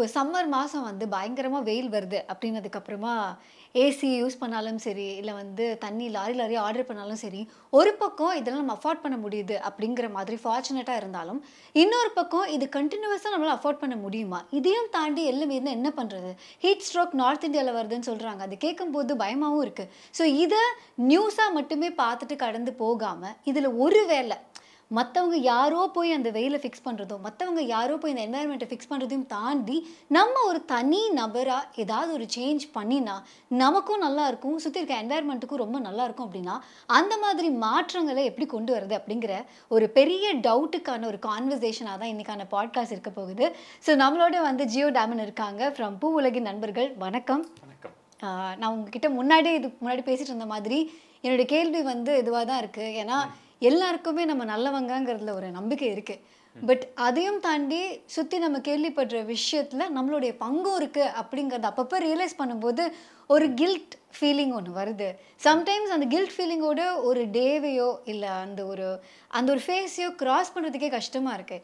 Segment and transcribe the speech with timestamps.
[0.00, 2.18] இப்போ சம்மர் மாதம் வந்து பயங்கரமாக வெயில் வருது.
[2.32, 3.14] அப்படின்னதுக்கப்புறமா
[3.74, 7.40] ஏசி யூஸ் பண்ணாலும் சரி இல்லை வந்து தண்ணி லாரி லாரி ஆர்டர் பண்ணாலும் சரி
[7.78, 11.40] ஒரு பக்கம் இதெல்லாம் நம்ம அஃபோர்ட் பண்ண முடியுது அப்படிங்கிற மாதிரி ஃபார்ச்சுனேட்டாக இருந்தாலும்
[11.74, 14.40] இன்னொரு பக்கம் இது கண்டினியூஸாக நம்மளால் அஃபோர்ட் பண்ண முடியுமா?
[14.58, 16.30] இதையும் தாண்டி எல்லாம் மீது என்ன பண்ணுறது
[16.64, 20.62] ஹீட் ஸ்ட்ரோக் நார்த் இந்தியாவில் வருதுன்னு சொல்கிறாங்க அது கேட்கும்போது பயமாகவும் இருக்குது ஸோ இதை
[21.12, 24.38] நியூஸாக மட்டுமே பார்த்துட்டு கடந்து போகாமல் இதில் ஒரு வேலை
[24.96, 29.76] மற்றவங்க யாரோ போய் அந்த வெயிலை ஃபிக்ஸ் பண்ணுறதோ மற்றவங்க யாரோ போய் இந்த என்வாயர்மெண்ட்டை ஃபிக்ஸ் பண்ணுறதையும் தாண்டி
[30.16, 33.16] நம்ம ஒரு தனி நபராக ஏதாவது ஒரு சேஞ்ச் பண்ணினா
[33.62, 34.56] நமக்கும் நல்லா இருக்கும்.
[34.64, 36.56] சுற்றி இருக்க என்வாயர்மெண்ட்டுக்கும் ரொம்ப நல்லா இருக்கும் அப்படின்னா
[36.98, 39.34] அந்த மாதிரி மாற்றங்களை எப்படி கொண்டு வருது அப்படிங்கிற
[39.76, 43.46] ஒரு பெரிய டவுட்டுக்கான ஒரு கான்வர்சேஷனாக தான் இன்றைக்கான பாட்காஸ்ட் இருக்க போகுது.
[43.86, 45.62] ஸோ நம்மளோட வந்து ஜியோ டேமன் இருக்காங்க.
[45.76, 47.44] ஃப்ரம் பூ உலகின் நண்பர்கள் வணக்கம்.
[48.60, 50.80] நான் உங்ககிட்ட முன்னாடி இது முன்னாடி பேசிட்டு இருந்த மாதிரி
[51.24, 53.18] என்னுடைய கேள்வி வந்து இதுவாக தான் இருக்குது ஏன்னா
[53.68, 57.80] எல்லாருக்குமே நம்ம நல்லவங்கங்கிறதுல ஒரு நம்பிக்கை இருக்குது பட் அதையும் தாண்டி
[58.14, 62.84] சுற்றி நம்ம கேள்விப்படுற விஷயத்தில் நம்மளுடைய பங்கும் இருக்குது அப்படிங்கிறத அப்பப்போ ரியலைஸ் பண்ணும்போது
[63.34, 65.08] ஒரு கில்ட் ஃபீலிங் ஒன்று வருது.
[65.44, 68.86] சம்டைம்ஸ் அந்த கில்ட் ஃபீலிங்கோட ஒரு டேவையோ இல்லை அந்த ஒரு
[69.38, 71.58] அந்த ஒரு ஃபேஸையோ கிராஸ் பண்ணுறதுக்கே கஷ்டமாக இருக்கு.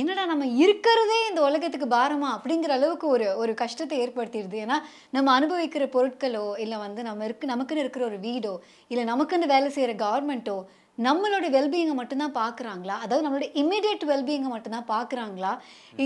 [0.00, 4.58] என்னடா நம்ம இருக்கிறதே இந்த உலகத்துக்கு பாரமா அப்படிங்கிற அளவுக்கு ஒரு ஒரு கஷ்டத்தை ஏற்படுத்திடுது.
[4.64, 4.78] ஏன்னா
[5.16, 8.54] நம்ம அனுபவிக்கிற பொருட்களோ இல்லை வந்து நம்ம இருக்கு நமக்குன்னு இருக்கிற ஒரு வீடோ
[8.92, 10.58] இல்லை நமக்குன்னு வேலை செய்கிற கவர்மெண்ட்டோ
[11.06, 12.96] நம்மளோட வெல்பீயிங்கை மட்டும்தான் பார்க்குறாங்களா?
[13.04, 15.52] அதாவது நம்மளோட இமீடியட் வெல்பீயிங்கை மட்டும்தான் பார்க்குறாங்களா?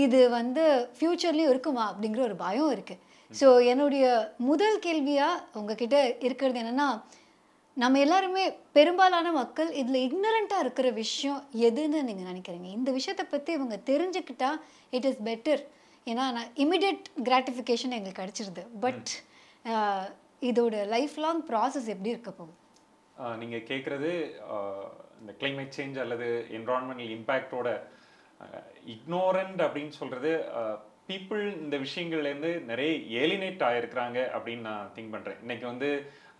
[0.03, 0.63] இது வந்து
[0.97, 1.85] ஃப்யூச்சர்லேயும் இருக்குமா?
[1.91, 4.05] அப்படிங்கிற ஒரு பயம் இருக்குது ஸோ என்னுடைய
[4.49, 6.87] முதல் கேள்வியாக உங்ககிட்ட இருக்கிறது என்னென்னா
[7.77, 8.43] நம்ம எல்லாருமே
[8.77, 12.67] பெரும்பாலான மக்கள் இதில் இக்னரண்ட்டாக இருக்கிற விஷயம் எதுன்னு நீங்கள் நினைக்கிறீங்க?
[12.77, 14.49] இந்த விஷயத்தை பற்றி இவங்க தெரிஞ்சுக்கிட்டா
[14.97, 15.61] இட் இஸ் பெட்டர்
[16.07, 18.63] ஏன்னா நான் இமிடியட் கிராட்டிஃபிகேஷன் எங்களுக்கு கிடச்சிருது.
[18.83, 19.11] பட்
[20.49, 22.55] இதோட லைஃப் லாங் ப்ராசஸ் எப்படி இருக்க போகுது?
[23.41, 24.11] நீங்கள் கேட்குறது
[25.19, 27.69] இந்த கிளைமேட் சேஞ்ச் அல்லது என்வரான்மெண்டல் இம்பேக்டோட
[28.95, 30.31] இக்னோரண்ட் அப்படின்னு சொல்கிறது
[31.09, 32.91] பீப்புள் இந்த விஷயங்கள்லேருந்து நிறைய
[33.21, 35.89] ஏலினேட் ஆகிருக்கிறாங்க அப்படின்னு நான் திங்க் பண்ணுறேன் இன்னைக்கு வந்து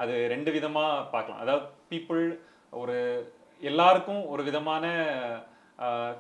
[0.02, 1.42] அது ரெண்டு விதமாக பார்க்கலாம்.
[1.44, 2.24] அதாவது பீப்புள்
[2.82, 2.98] ஒரு
[3.72, 4.86] எல்லாருக்கும் ஒரு விதமான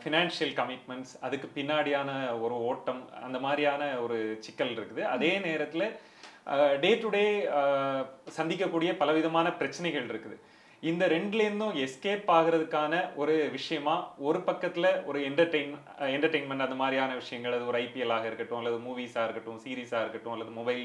[0.02, 2.09] ஃபினான்ஷியல் கமிட்மெண்ட்ஸ் அதுக்கு பின்னாடியான
[2.46, 5.03] ஒரு ஓட்டம் அந்த மாதிரியான ஒரு சிக்கல் இருக்குது.
[5.16, 5.88] அதே நேரத்தில்
[6.84, 7.26] டே டு டே
[8.38, 10.38] சந்திக்கக்கூடிய பலவிதமான பிரச்சனைகள் இருக்குது.
[10.84, 13.96] இந்த ரெண்டுலேருந்தும் எஸ்கேப் ஆகிறதுக்கான ஒரு விஷயமா
[14.28, 15.74] ஒரு பக்கத்தில் ஒரு என்டர்டெயின்
[16.16, 20.84] என்டர்டெயின்மெண்ட் அந்த மாதிரியான விஷயங்கள் அது ஒரு ஐபிஎல்லாக இருக்கட்டும் அல்லது மூவிஸாக இருக்கட்டும் சீரீஸாக இருக்கட்டும் அல்லது மொபைல்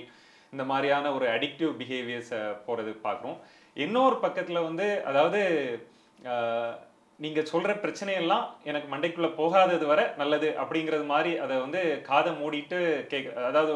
[0.52, 3.38] இந்த மாதிரியான ஒரு அடிக்டிவ் பிஹேவியர்ஸை போகிறது பார்க்குறோம்.
[3.76, 5.40] இன்னொரு பக்கத்தில் வந்து அதாவது
[7.24, 12.78] நீங்கள் சொல்கிற பிரச்சனையெல்லாம் எனக்கு மண்டைக்குள்ளே போகாதது வரை நல்லது அப்படிங்கிறது மாதிரி அதை வந்து காதை மூடிட்டு
[13.12, 13.72] கேட்க அதாவது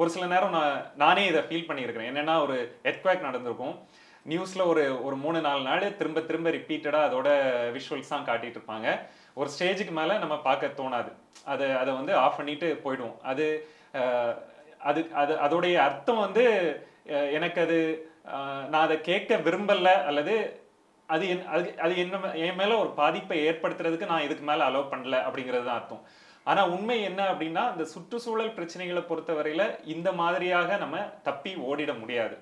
[0.00, 2.10] ஒரு சில நேரம் நான் நானே இதை ஃபீல் பண்ணியிருக்கிறேன்.
[2.12, 2.56] என்னென்னா ஒரு
[2.90, 3.74] எர்த்குவேக் நடந்திருக்கும்.
[4.32, 7.28] நியூஸில் ஒரு ஒரு மூணு நாலு நாள் திரும்ப திரும்ப ரிப்பீட்டடாக அதோட
[7.76, 8.88] விஷுவல்ஸ் தான் காட்டிகிட்டு இருப்பாங்க.
[9.40, 11.10] ஒரு ஸ்டேஜுக்கு மேலே நம்ம பார்க்க தோணாது.
[11.52, 13.18] அதை அதை வந்து ஆஃப் பண்ணிட்டு போயிடுவோம்.
[13.30, 13.46] அது
[14.90, 16.44] அது அது அதோடைய அர்த்தம் வந்து
[17.38, 17.78] எனக்கு அது
[18.72, 20.34] நான் அதை கேட்க விரும்பல அல்லது
[21.14, 25.18] அது என் அது அது என்ன என் மேல ஒரு பாதிப்பை ஏற்படுத்துறதுக்கு நான் இதுக்கு மேல அலோவ் பண்ணல
[25.26, 26.04] அப்படிங்கிறது தான் அர்த்தம்.
[26.46, 29.62] ஆனா உண்மை என்ன அப்படின்னா இந்த சுற்றுச்சூழல் பிரச்சனைகளை பொறுத்தவரையில
[29.94, 30.96] இந்த மாதிரியாக நம்ம
[31.28, 32.36] தப்பி ஓடிட முடியாது.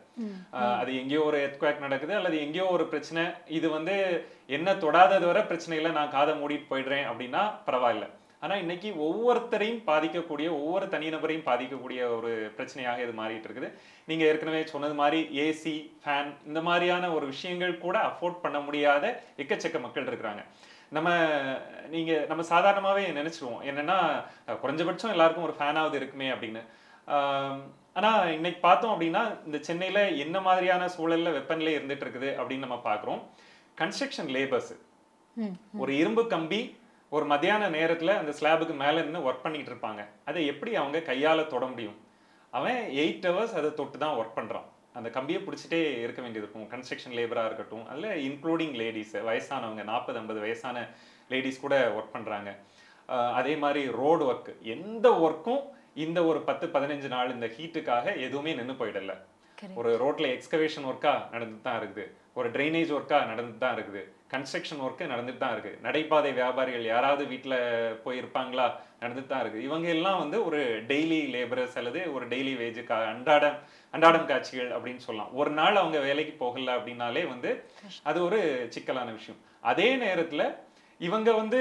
[0.80, 3.24] அது எங்கேயோ ஒரு எர்த்குவேக் நடக்குது அல்லது எங்கேயோ ஒரு பிரச்சனை
[3.58, 3.94] இது வந்து
[4.56, 8.08] என்ன தொடாதது வரை பிரச்சனைகளை நான் காதை மூடிட்டு போயிடுறேன் அப்படின்னா பரவாயில்ல.
[8.42, 13.68] ஆனா இன்னைக்கு ஒவ்வொருத்தரையும் பாதிக்கக்கூடிய ஒவ்வொரு தனிநபரையும் பாதிக்கக்கூடிய ஒரு பிரச்சனையாக இது மாறிட்டு இருக்குது
[14.08, 19.04] நீங்க ஏற்கனவே சொன்னது மாதிரி ஏசி ஃபேன் இந்த மாதிரியான ஒரு விஷயங்கள் கூட அஃபோர்ட் பண்ண முடியாத
[19.42, 20.42] எக்கச்சக்க மக்கள் இருக்கிறாங்க.
[20.96, 21.10] நம்ம
[21.94, 23.62] நீங்க நம்ம சாதாரணமாவே நினைச்சிருவோம்.
[23.70, 23.98] என்னன்னா
[24.64, 26.62] குறைஞ்சபட்சம் எல்லாருக்கும் ஒரு ஃபேனாவது இருக்குமே அப்படின்னு.
[27.14, 27.62] ஆம்,
[27.98, 33.22] ஆனா இன்னைக்கு பார்த்தோம் அப்படின்னா இந்த சென்னையில என்ன மாதிரியான சூழல்ல வெப்பநிலை இருந்துட்டு இருக்குது அப்படின்னு நம்ம பார்க்குறோம்.
[33.78, 34.72] கன்ஸ்ட்ரக்ஷன் லேபர்ஸ்
[35.82, 36.62] ஒரு இரும்பு கம்பி
[37.12, 40.06] ஒரு மத்தியான நேரத்துல அந்த ஸ்லாபுக்கு மேல இருந்து ஒர்க் பண்ணிட்டு இருப்பாங்க.
[40.24, 41.96] அதை எப்படி அவங்க கையால தொட முடியும்?
[42.50, 44.62] அவன் எயிட் ஹவர்ஸ் அதை தொட்டு தான் ஒர்க் பண்றான்.
[44.92, 46.68] அந்த கம்பியை பிடிச்சிட்டே இருக்க வேண்டியது இருக்கும்.
[46.68, 50.88] கன்ஸ்ட்ரக்ஷன் லேபரா இருக்கட்டும் அதுல இன்க்ளூடிங் லேடிஸ் வயசானவங்க நாற்பது ஐம்பது வயசான
[51.28, 52.58] லேடிஸ் கூட ஒர்க் பண்றாங்க.
[53.08, 55.62] ஆஹ் அதே மாதிரி ரோடு ஒர்க் எந்த ஒர்க்கும்
[55.94, 59.18] இந்த ஒரு பத்து பதினஞ்சு நாள் இந்த ஹீட்டுக்காக எதுவுமே நின்னு போயிடல.
[59.74, 62.12] ஒரு ரோட்ல எக்ஸ்கவேஷன் ஒர்க்கா நடந்துட்டு தான் இருக்குது.
[62.34, 64.12] ஒரு ட்ரைனேஜ் ஒர்க்கா நடந்துட்டு தான் இருக்குது.
[64.32, 67.56] கன்ஸ்ட்ரக்ஷன் ஒர்க்கு நடந்துட்டு தான் இருக்குது நடைபாதை வியாபாரிகள் யாராவது வீட்டில்
[68.04, 68.66] போயிருப்பாங்களா?
[69.02, 73.58] நடந்துட்டு தான் இருக்குது இவங்க எல்லாம் வந்து ஒரு டெய்லி லேபரர்ஸ் அல்லது ஒரு டெய்லி வேஜு கா அன்றாடம்
[73.94, 75.32] அன்றாடம் காட்சிகள் அப்படின்னு சொல்லலாம்.
[75.40, 77.50] ஒரு நாள் அவங்க வேலைக்கு போகல அப்படின்னாலே வந்து
[78.10, 78.40] அது ஒரு
[78.76, 79.40] சிக்கலான விஷயம்.
[79.72, 80.46] அதே நேரத்தில்
[81.00, 81.60] இவங்க வந்து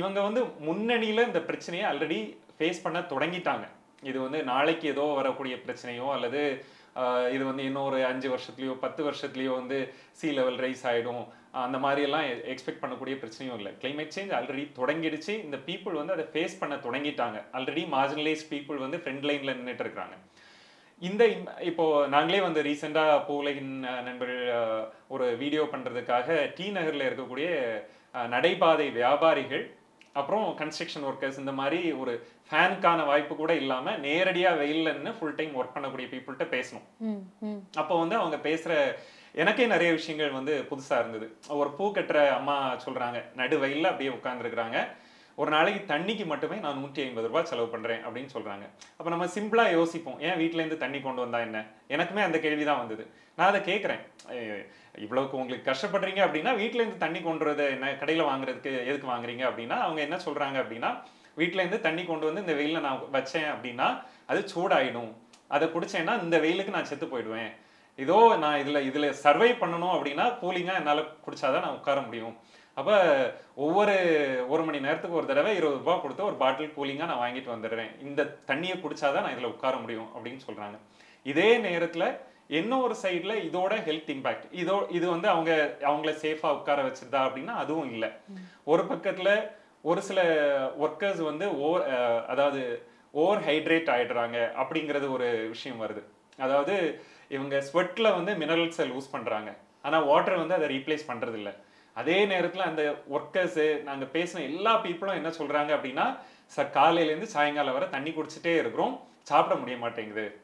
[0.00, 2.18] இவங்க வந்து முன்னணியில் இந்த பிரச்சனையை ஆல்ரெடி
[2.58, 3.66] ஃபேஸ் பண்ண தொடங்கிட்டாங்க.
[4.10, 6.42] இது வந்து நாளைக்கு ஏதோ வரக்கூடிய பிரச்சனையோ அல்லது
[7.34, 9.78] இது வந்து இன்னும் ஒரு அஞ்சு வருஷத்துலேயோ பத்து வருஷத்துலேயோ வந்து
[10.18, 11.24] சி லெவல் ரைஸ் ஆகிடும்
[11.60, 13.72] அந்த மாதிரி எல்லாம் எக்ஸ்பெக்ட் பண்ணக்கூடிய பிரச்சனையும் இல்லை.
[13.80, 15.34] Climate சேஞ்ச் ஆல்ரெடி தொடங்கிடுச்சு.
[15.44, 17.38] இந்த பீப்புள் வந்து அதை ஃபேஸ் பண்ண தொடங்கிட்டாங்க.
[17.54, 20.16] ஆல்ரெடி மார்ஜினலைஸ் பீப்புள் வந்து ஃப்ரண்ட் லைனில் நின்றுட்டு இருக்காங்க.
[21.02, 21.22] இந்த
[21.70, 24.44] இப்போ நாங்களே வந்து ரீசெண்டாக பூவுலகின் அஹ், நண்பர்கள்
[25.08, 27.48] ஒரு வீடியோ பண்ணுறதுக்காக டி நகரில் இருக்கக்கூடிய
[28.30, 29.64] நடைபாதை வியாபாரிகள்
[30.14, 32.12] அப்புறம் கன்ஸ்ட்ரக்ஷன் ஒர்க்கர்ஸ் இந்த மாதிரி ஒரு
[32.48, 36.86] ஃபேனுக்கான வாய்ப்பு கூட இல்லாமல் நேரடியாக வெயில்ல நின்று ஃபுல் டைம் ஒர்க் பண்ணக்கூடிய பீப்புள்கிட்ட பேசணும்.
[37.76, 38.74] அப்போ வந்து அவங்க பேசுகிற
[39.42, 41.26] எனக்கே நிறைய விஷயங்கள் வந்து புதுசாக இருந்தது.
[41.60, 44.78] ஒரு பூ கட்டுற அம்மா சொல்கிறாங்க நடுவயில்ல அப்படியே உட்காந்துருக்குறாங்க
[45.38, 48.64] ஒரு நாளைக்கு தண்ணிக்கு மட்டுமே நான் நூற்றி ஐம்பது ரூபாய் செலவு பண்ணுறேன் அப்படின்னு சொல்கிறாங்க
[48.96, 51.60] அப்போ நம்ம சிம்பிளாக யோசிப்போம் ஏன் வீட்டிலேருந்து தண்ணி கொண்டு வந்தா என்ன?
[51.94, 53.04] எனக்குமே அந்த கேள்வி தான் வந்தது.
[53.38, 54.02] நான் அதை கேட்குறேன்
[55.06, 60.00] இவ்வளவுக்கு உங்களுக்கு கஷ்டப்படுறீங்க அப்படின்னா வீட்டிலேருந்து தண்ணி கொண்டு வரது என்ன கடையில் வாங்குறதுக்கு எதுக்கு வாங்குறீங்க அப்படின்னா அவங்க
[60.06, 60.92] என்ன சொல்கிறாங்க அப்படின்னா
[61.40, 63.88] வீட்டிலேருந்து தண்ணி கொண்டு வந்து இந்த வெயிலில் நான் வச்சேன் அப்படின்னா
[64.32, 65.12] அது சூடாயிடும்.
[65.54, 67.52] அதை குடிச்சேன்னா இந்த வெயிலுக்கு நான் செத்து போயிடுவேன்.
[67.98, 72.34] இதோ நான் இதுல இதுல சர்வை பண்ணணும் அப்படின்னா கூலிங்கா என்னால குடிச்சாதான் நான் உட்கார முடியும்.
[72.76, 72.90] அப்ப
[73.64, 73.94] ஒவ்வொரு
[74.52, 77.90] ஒரு மணி நேரத்துக்கு ஒரு தடவை இருபது ரூபாய் கொடுத்து ஒரு பாட்டில் கூலிங்கா நான் வாங்கிட்டு வந்துடுறேன்.
[78.08, 80.78] இந்த தண்ணியை குடிச்சாதான் நான் இதுல உட்கார முடியும் அப்படின்னு சொல்றாங்க.
[81.32, 82.06] இதே நேரத்துல
[82.60, 85.52] என்ன ஒரு சைடுல இதோட ஹெல்த் இம்பாக்ட் இதோ இது வந்து அவங்க
[85.90, 88.10] அவங்கள சேஃபா உட்கார வச்சிருதா அப்படின்னா அதுவும் இல்லை.
[88.72, 89.30] ஒரு பக்கத்துல
[89.90, 90.20] ஒரு சில
[90.84, 91.86] ஒர்க்கர்ஸ் வந்து ஓவர்
[92.32, 92.60] அதாவது
[93.22, 96.02] ஓவர் ஹைட்ரேட் ஆயிடுறாங்க அப்படிங்கிறது ஒரு விஷயம் வருது.
[96.38, 96.74] அதாவது
[97.28, 99.56] இவங்க ஸ்வெட்ல வந்து மினரல்ஸை லூஸ் பண்றாங்க.
[99.82, 101.54] ஆனா வாட்டர் வந்து அதை ரீப்ளேஸ் பண்றது இல்ல
[101.94, 107.72] அதே நேரத்துல அந்த ஒர்க்கர்ஸ் நாங்க பேசின எல்லா பீப்புளும் என்ன சொல்றாங்க அப்படின்னா சார் காலையில இருந்து சாயங்காலம்
[107.72, 109.00] வரை தண்ணி குடிச்சிட்டே இருக்கிறோம்.
[109.22, 110.40] சாப்பிட முடிய மாட்டேங்குது.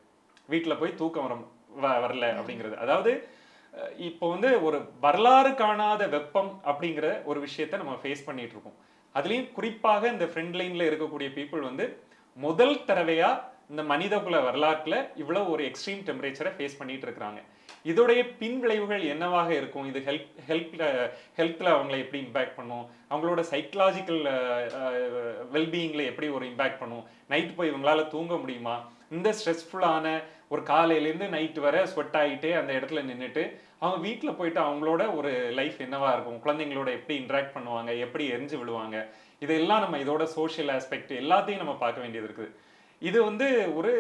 [0.51, 2.75] வீட்டுல போய் தூக்கம் வர வ- வரல அப்படிங்கிறது.
[2.75, 3.29] அதாவது
[3.97, 8.89] இப்போ வந்து ஒரு வரலாறு காணாத வெப்பம் அப்படிங்கிற ஒரு விஷயத்த நம்ம ஃபேஸ் பண்ணிட்டு இருக்கோம்.
[9.15, 12.01] அதுலயும் குறிப்பாக இந்த ஃப்ரண்ட் லைன்ல இருக்கக்கூடிய பீப்புள் வந்து
[12.35, 17.41] முதல் தடவையா இந்த மனிதகுல வரலாற்றில் இவ்வளோ ஒரு எக்ஸ்ட்ரீம் டெம்பரேச்சரை ஃபேஸ் பண்ணிட்டு இருக்கிறாங்க.
[17.91, 19.87] இதோடைய பின் விளைவுகள் என்னவாக இருக்கும்?
[19.91, 20.85] இது ஹெல்த் ஹெல்த்ல
[21.37, 22.85] ஹெல்த்தில் அவங்களை எப்படி இம்பேக்ட் பண்ணும்?
[23.11, 24.23] அவங்களோட சைக்கலாஜிக்கல்
[25.55, 27.05] வெல்பீயிங்கில் எப்படி ஒரு இம்பேக்ட் பண்ணும்?
[27.33, 28.77] நைட்டு போய் இவங்களால தூங்க முடியுமா?
[29.17, 30.07] இந்த ஸ்ட்ரெஸ்ஃபுல்லான
[30.55, 33.45] ஒரு காலையிலேருந்து நைட் வர ஸ்வெட் ஆகிட்டே அந்த இடத்துல நின்றுட்டு
[33.83, 35.31] அவங்க வீட்டில் போயிட்டு அவங்களோட ஒரு
[35.61, 36.41] லைஃப் என்னவாக இருக்கும்?
[36.47, 37.93] குழந்தைங்களோட எப்படி இன்ட்ராக்ட் பண்ணுவாங்க?
[38.07, 38.99] எப்படி எரிஞ்சு விழுவாங்க?
[39.47, 42.51] இதெல்லாம் நம்ம இதோட சோஷியல் ஆஸ்பெக்ட் எல்லாத்தையும் நம்ம பார்க்க வேண்டியது இருக்குது.
[43.09, 43.47] இது வந்து
[43.79, 43.93] ஒரு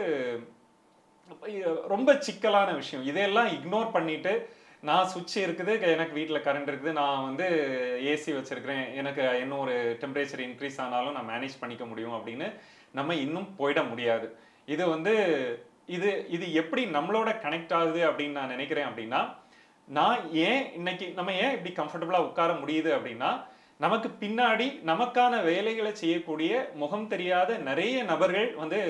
[1.93, 3.05] ரொம்ப சிக்கலான விஷயம்.
[3.11, 4.32] இதையெல்லாம் இக்னோர் பண்ணிட்டு
[4.88, 7.47] நான் சுவிட்ச் இருக்குது எனக்கு வீட்டில் கரண்ட் இருக்குது நான் வந்து
[8.12, 12.49] ஏசி வச்சுருக்கிறேன் எனக்கு என்ன ஒரு டெம்பரேச்சர் இன்க்ரீஸ் ஆனாலும் நான் மேனேஜ் பண்ணிக்க முடியும் அப்படின்னு
[12.99, 14.29] நம்ம இன்னும் போயிட முடியாது.
[14.75, 15.14] இது வந்து
[15.96, 19.20] இது இது எப்படி நம்மளோட கனெக்ட் ஆகுது அப்படின்னு நான் நினைக்கிறேன் அப்படின்னா
[19.88, 23.31] நான் ஏன் இன்னைக்கு நம்ம ஏன் இப்படி கம்ஃபர்டபுளாக உட்கார முடியுது அப்படின்னா
[23.85, 28.81] நமக்கு பின்னாடி நமக்கான வேலைகளை செய்யக்கூடிய முகம் தெரியாத நிறைய நபர்கள் வந்து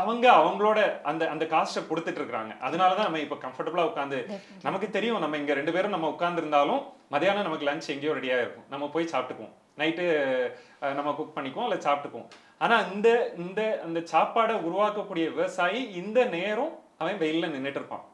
[0.00, 0.78] அவங்க அவங்களோட
[1.10, 4.18] அந்த அந்த காஸ்ட்டை கொடுத்துட்டு இருக்காங்க அதனால தான் நம்ம இப்போ கம்ஃபர்டபுளாக உட்காந்து
[4.66, 6.80] நமக்கு தெரியும் நம்ம இங்க ரெண்டு பேரும் நம்ம உட்கார்ந்திருந்தாலும்
[7.14, 9.54] மதியானம் நமக்கு லஞ்ச் எங்கேயோ ரெடியா இருக்கும் நம்ம போய் சாப்பிட்டுக்குவோம்.
[9.80, 10.06] நைட்டு
[10.98, 12.30] நம்ம குக் பண்ணிக்குவோம் இல்லை சாப்பிட்டுக்குவோம்.
[12.64, 13.08] ஆனா இந்த
[13.44, 18.04] இந்த அந்த சாப்பாடை உருவாக்கக்கூடிய விவசாயி இந்த நேரம் அவன் வெயில்ல நின்னுட்டு இருப்பான்.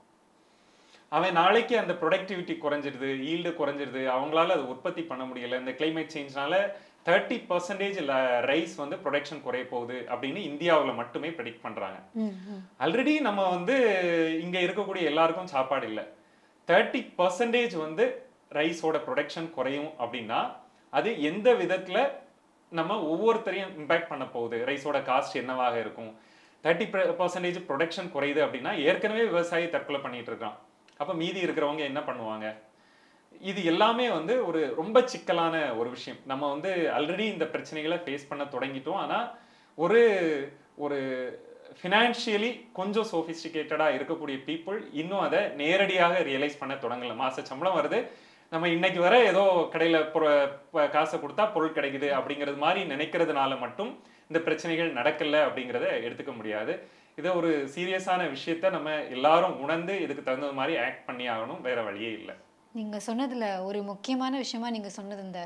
[1.12, 5.58] அவன் நாளைக்கு அந்த ப்ரொடக்டிவிட்டி குறைஞ்சிருது ஈல்டு குறைஞ்சிருது அவங்களால அது உற்பத்தி பண்ண முடியல.
[5.62, 6.55] இந்த climate சேஞ்ச்னால
[7.06, 7.99] தேர்ட்டி பர்சன்டேஜ்
[8.50, 11.64] ரைஸ் வந்து ப்ரொடக்ஷன் குறைய போகுது அப்படின்னு இந்தியாவுல மட்டுமே ப்ரெடிக்ட்
[12.25, 13.76] ம் ஆல்ரெடி நம்ம வந்து
[14.44, 16.05] இங்க இருக்கக்கூடிய எல்லாருக்கும் சாப்பாடு இல்லை.
[16.69, 18.06] தேர்ட்டி பர்சன்டேஜ் வந்து
[18.58, 20.40] ரைஸோட ப்ரொடக்ஷன் குறையும் அப்படின்னா
[20.93, 21.99] அது எந்த விதத்துல
[22.72, 24.56] நம்ம ஒவ்வொருத்தரையும் இம்பாக்ட் பண்ண போகுது?
[24.70, 26.12] ரைஸோட காஸ்ட் என்னவாக இருக்கும்?
[26.64, 26.87] தேர்ட்டி
[27.20, 30.56] பர்சன்டேஜ் ப்ரொடக்ஷன் குறையுது அப்படின்னா ஏற்கனவே விவசாயி தற்கொலை பண்ணிட்டு இருக்கான்.
[31.00, 32.46] அப்போ மீதி இருக்கிறவங்க என்ன பண்ணுவாங்க?
[33.50, 36.20] இது எல்லாமே வந்து ஒரு ரொம்ப சிக்கலான ஒரு விஷயம்.
[36.31, 39.02] நம்ம வந்து ஆல்ரெடி இந்த பிரச்சனைகளை ஃபேஸ் பண்ண தொடங்கிட்டோம்.
[39.05, 39.26] ஆனால்
[39.84, 40.00] ஒரு
[40.84, 40.98] ஒரு
[41.81, 47.14] ஃபினான்ஷியலி கொஞ்சம் சோஃபிஸ்டிகேட்டடாக இருக்கக்கூடிய பீப்புள் இன்னும் அதை நேரடியாக ரியலைஸ் பண்ண தொடங்கல.
[47.22, 48.00] மாத சம்பளம் வருது.
[48.52, 49.98] நம்ம இன்னைக்கு வர ஏதோ கடையில்
[50.94, 53.90] காசை கொடுத்தா பொருள் கிடைக்குது அப்படிங்கிறது மாதிரி நினைக்கிறதுனால மட்டும்
[54.31, 56.72] இந்த பிரச்சனைகள் நடக்கலை அப்படிங்கிறத எடுத்துக்க முடியாது.
[57.19, 61.63] இதை ஒரு சீரியஸான விஷயத்த நம்ம எல்லாரும் உணர்ந்து இதுக்கு தகுந்த மாதிரி ஆக்ட் பண்ணி ஆகணும்.
[61.69, 62.34] வேற வழியே இல்லை.
[62.79, 65.41] நீங்க சொன்னதுல ஒரு முக்கியமான விஷயமா நீங்க சொன்னது இந்த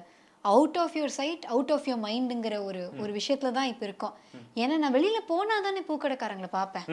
[0.45, 4.15] out of your side out of your மைண்டுங்கிற ஒரு ஒரு விஷயத்துல தான் இப்போ இருக்கோம்.
[4.63, 6.87] ஏன்னா நான் வெளியில போனா தானே பூக்கடைக்காரங்களை பார்ப்பேன்.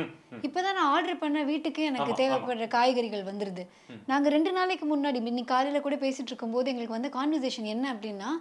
[0.48, 3.66] இப்பதான் நான் ஆர்டர் பண்ண வீட்டுக்கு எனக்கு தேவைப்படுற காய்கறிகள் வந்துருது.
[4.12, 8.32] நாங்க ரெண்டு நாளைக்கு முன்னாடி இன்னைக்கு காலையில கூட பேசிட்டு இருக்கும்போது எங்களுக்கு வந்து கான்வர்சேஷன் என்ன அப்படின்னா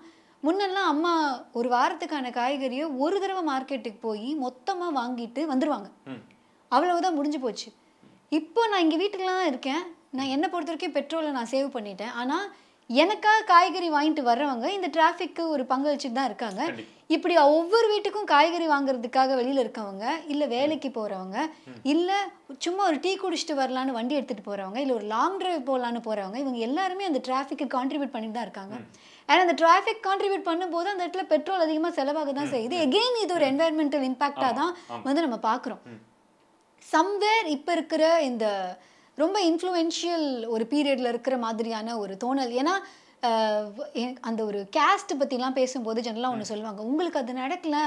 [0.43, 1.13] முன்னெல்லாம் அம்மா
[1.53, 5.89] ஒரு வாரத்துக்கான காய்கறியை ஒரு தடவை மார்க்கெட்டுக்கு போய் மொத்தமா வாங்கிட்டு வந்துருவாங்க.
[6.07, 6.23] ம்.
[6.73, 7.69] அவ்வளவுதான் முடிஞ்சு போச்சு.
[8.33, 9.83] இப்போ நான் இங்க வீட்டுக்குலாம் இருக்கேன்.
[10.11, 12.13] நான் என்னை பொறுத்த வரைக்கும் பெட்ரோலை நான் சேவ் பண்ணிட்டேன்.
[12.15, 12.37] ஆனா
[12.91, 16.61] எனக்காக காய்கறி வாங்கிட்டு வர்றவங்க இந்த டிராஃபிக்கு ஒரு பங்களிச்சுட்டு தான் இருக்காங்க.
[17.07, 21.37] இப்படி ஒவ்வொரு வீட்டுக்கும் காய்கறி வாங்குறதுக்காக வெளியில இருக்கவங்க இல்ல வேலைக்கு போறவங்க
[21.83, 22.11] இல்ல
[22.59, 26.59] சும்மா ஒரு டீ குடிச்சிட்டு வரலான்னு வண்டி எடுத்துட்டு போறவங்க இல்ல ஒரு லாங் டிரைவ் போகலான்னு போறவங்க இவங்க
[26.59, 28.77] எல்லாருமே அந்த டிராஃபிக்கு கான்ட்ரிபியூட் பண்ணிட்டு தான் இருக்காங்க.
[29.31, 32.77] அண்ட் அந்த டிராஃபிக் கான்ட்ரிபியூட் பண்ணும்போது அந்த இடத்துல பெட்ரோல் அதிகமா செலவாக தான் செய்யுது.
[32.87, 34.73] எகெயின் இது ஒரு என்வாயர்மெண்டல் இம்பாக்டாக தான்
[35.07, 35.83] வந்து நம்ம பார்க்குறோம்.
[36.87, 38.47] சம்வேர் இப்போ இருக்கிற இந்த
[39.23, 42.53] ரொம்ப இன்ஃப்ளூயன்ஷியல் ஒரு பீரியட்ல இருக்கிற மாதிரியான ஒரு தோணல்.
[42.63, 42.75] ஏன்னா
[44.29, 47.79] அந்த ஒரு கேஸ்ட் பற்றிலாம் பேசும்போது ஜெனரலாக ஒன்று சொல்லுவாங்க உங்களுக்கு அது நடக்கல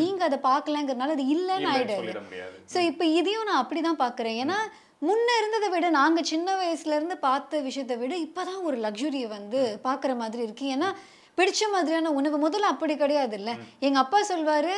[0.00, 2.58] நீங்க அதை பார்க்கலங்கிறனால அது இல்லைன்னு முடியாது.
[2.72, 4.38] ஸோ இப்போ இதையும் நான் அப்படி தான் பார்க்குறேன்.
[4.42, 4.58] ஏன்னா
[5.02, 10.12] முன்ன இருந்ததை விட நாங்க சின்ன வயசுல இருந்து பார்த்த விஷயத்தை விட இப்பதான் ஒரு லக்ஸுரியை வந்து பார்க்குற
[10.22, 10.66] மாதிரி இருக்கு.
[10.74, 10.88] ஏன்னா
[11.38, 13.50] பிடிச்ச மாதிரியான உணவு முதல்ல அப்படி கிடையாது இல்ல.
[13.86, 14.74] எங்க அப்பா சொல்வாரு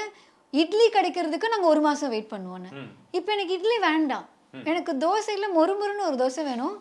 [0.53, 2.71] இட்லி கிடைக்கிறதுக்கு நாங்க ஒரு மாசம் வெயிட் பண்ணுவோன்னு.
[3.19, 4.27] இப்போ எனக்கு இட்லி வேண்டாம்.
[4.71, 6.77] எனக்கு தோசையில மொறுமொறுன்னு ஒரு தோசை வேணும்.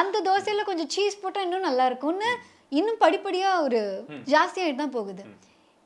[0.00, 2.30] அந்த தோசையில கொஞ்சம் சீஸ் போட்டா இன்னும் நல்லா இருக்கும்னு
[2.78, 3.80] இன்னும் படிப்படியா ஒரு
[4.32, 5.24] ஜாஸ்தியாயிட்டு தான் போகுது.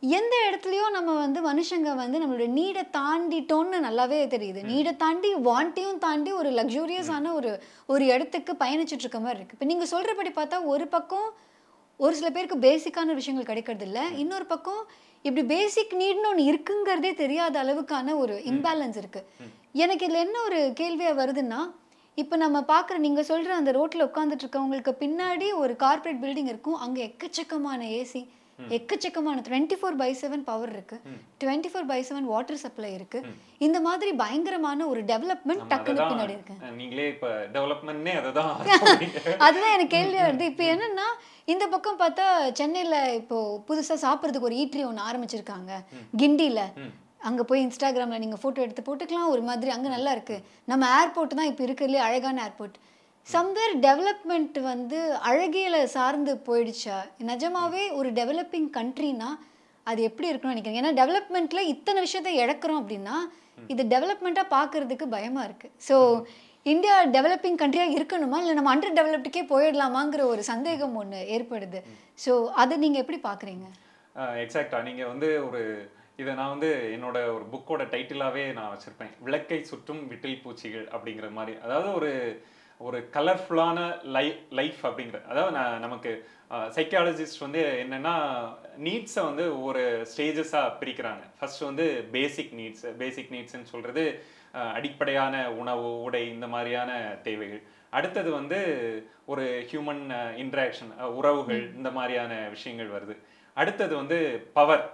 [0.02, 4.60] எந்த இடத்துலயோ நம்ம வந்து மனுஷங்க வந்து நம்மளோட நீடை தாண்டிட்டோம்னு நல்லாவே தெரியுது.
[4.70, 7.50] நீடை தாண்டி வாண்ட்டையும் தாண்டி ஒரு லக்ஸூரியஸான ஒரு
[7.92, 9.56] ஒரு இடத்துக்கு பயணிச்சுட்டு இருக்க மாதிரி இருக்கு.
[9.56, 11.28] இப்போ நீங்க சொல்றபடி பார்த்தா ஒரு பக்கம்
[12.00, 14.00] ஒரு சில பேருக்கு பேசிக்கான விஷயங்கள் கிடைக்கிறது இல்ல.
[14.22, 14.82] இன்னொரு பக்கம்
[15.22, 19.22] இப்படி பேசிக் நீட்னு ஒன்று இருக்குங்கிறதே தெரியாத அளவுக்கான ஒரு இம்பேலன்ஸ் இருக்கு.
[19.84, 21.60] எனக்கு இதுல என்ன ஒரு கேள்வியா வருதுன்னா
[22.18, 26.78] இப்போ நம்ம பார்க்குற நீங்க சொல்ற அந்த ரோட்ல உட்காந்துட்டு இருக்கவங்களுக்கு பின்னாடி ஒரு கார்ப்பரேட் பில்டிங் இருக்கும்.
[26.84, 28.22] அங்க எக்கச்சக்கமான ஏசி
[28.68, 30.96] எக்கச்சக்கமான twenty four by seven power இருக்கு.
[31.44, 33.20] Twenty four by seven water supply இருக்கு.
[33.58, 36.54] இந்த மாதிரி பயங்கரமான ஒரு டெவலப்மெண்ட் அததான், பின்னாடி இருக்கு.
[36.76, 38.54] நீங்களே இப்ப டெவலப்மெண்ட்னே அததான்.
[39.46, 40.40] அதுதான் எனக்கு கேள்வியா வருது.
[40.40, 41.06] இப்போ என்னன்னா
[41.44, 45.72] இந்த பக்கம் பார்த்தா சென்னையில இப்போ புதுசா சாப்பிட்றதுக்கு ஒரு ஈட்ரி ஒன்று ஆரம்பிச்சிருக்காங்க.
[46.16, 46.62] கிண்டியில.
[47.18, 49.28] அங்க போய் இன்ஸ்டாகிராம்ல நீங்க போட்டோ எடுத்து போட்டுக்கலாம்.
[49.28, 50.42] ஒரு மாதிரி அங்க நல்லா இருக்கு.
[50.64, 52.78] நம்ம ஏர்போர்ட் தான் இப்போ இருக்கிறதுலே அழகான ஏர்போர்ட்
[53.32, 54.98] சம்வேர் டெவலப்மெண்ட் வந்து
[55.30, 56.98] அழகியில் சார்ந்து போயிடுச்சா?
[57.30, 59.28] நிஜமாவே ஒரு டெவலப்பிங் கண்ட்ரினா
[59.90, 63.16] அது எப்படி இருக்கணும்னு நினைக்கிறேன் ஏன்னா டெவலப்மெண்ட்ல இத்தனை விஷயத்தை இழக்கிறோம் அப்படின்னா
[63.72, 65.68] இது டெவலப்மெண்ட்டாக பார்க்கறதுக்கு பயமா இருக்கு.
[65.88, 65.96] ஸோ
[66.72, 68.38] இந்தியா டெவலப்பிங் கண்ட்ரியாக இருக்கணுமா?
[68.42, 71.80] இல்லை நம்ம அண்டர் டெவலப்டுக்கே போயிடலாமாங்கிற ஒரு சந்தேகம் ஒன்று ஏற்படுது.
[72.24, 72.32] ஸோ
[72.62, 73.66] அதை நீங்கள் எப்படி பார்க்குறீங்க?
[74.44, 75.62] எக்ஸாக்டா நீங்கள் வந்து ஒரு
[76.22, 79.12] இதை நான் வந்து என்னோட ஒரு புக்கோட டைட்டிலாகவே நான் வச்சுருப்பேன்.
[79.26, 81.54] விளக்கை சுற்றும் விட்டில் பூச்சிகள் அப்படிங்கிற மாதிரி.
[81.66, 82.10] அதாவது ஒரு
[82.80, 83.78] ஒரு கலர்ஃபுல்லான
[84.12, 86.10] லைஃப் லைஃப் அப்படிங்கிற அதாவது நான் நமக்கு
[86.76, 88.14] சைக்காலஜிஸ்ட் வந்து என்னன்னா
[88.80, 91.22] நீட்ஸை வந்து ஒரு ஸ்டேஜஸாக பிரிக்கிறாங்க.
[91.38, 94.04] ஃபர்ஸ்ட் வந்து பேசிக் நீட்ஸ் பேசிக் நீட்ஸ்ன்னு சொல்றது
[94.54, 97.60] அஹ், அடிப்படையான உணவு உடை இந்த மாதிரியான தேவைகள்.
[97.92, 98.58] அடுத்தது வந்து
[99.26, 100.02] ஒரு ஹியூமன்
[100.38, 103.14] இன்ட்ராக்ஷன் உறவுகள் இந்த மாதிரியான விஷயங்கள் வருது.
[103.56, 104.18] அடுத்தது வந்து
[104.52, 104.84] பவர்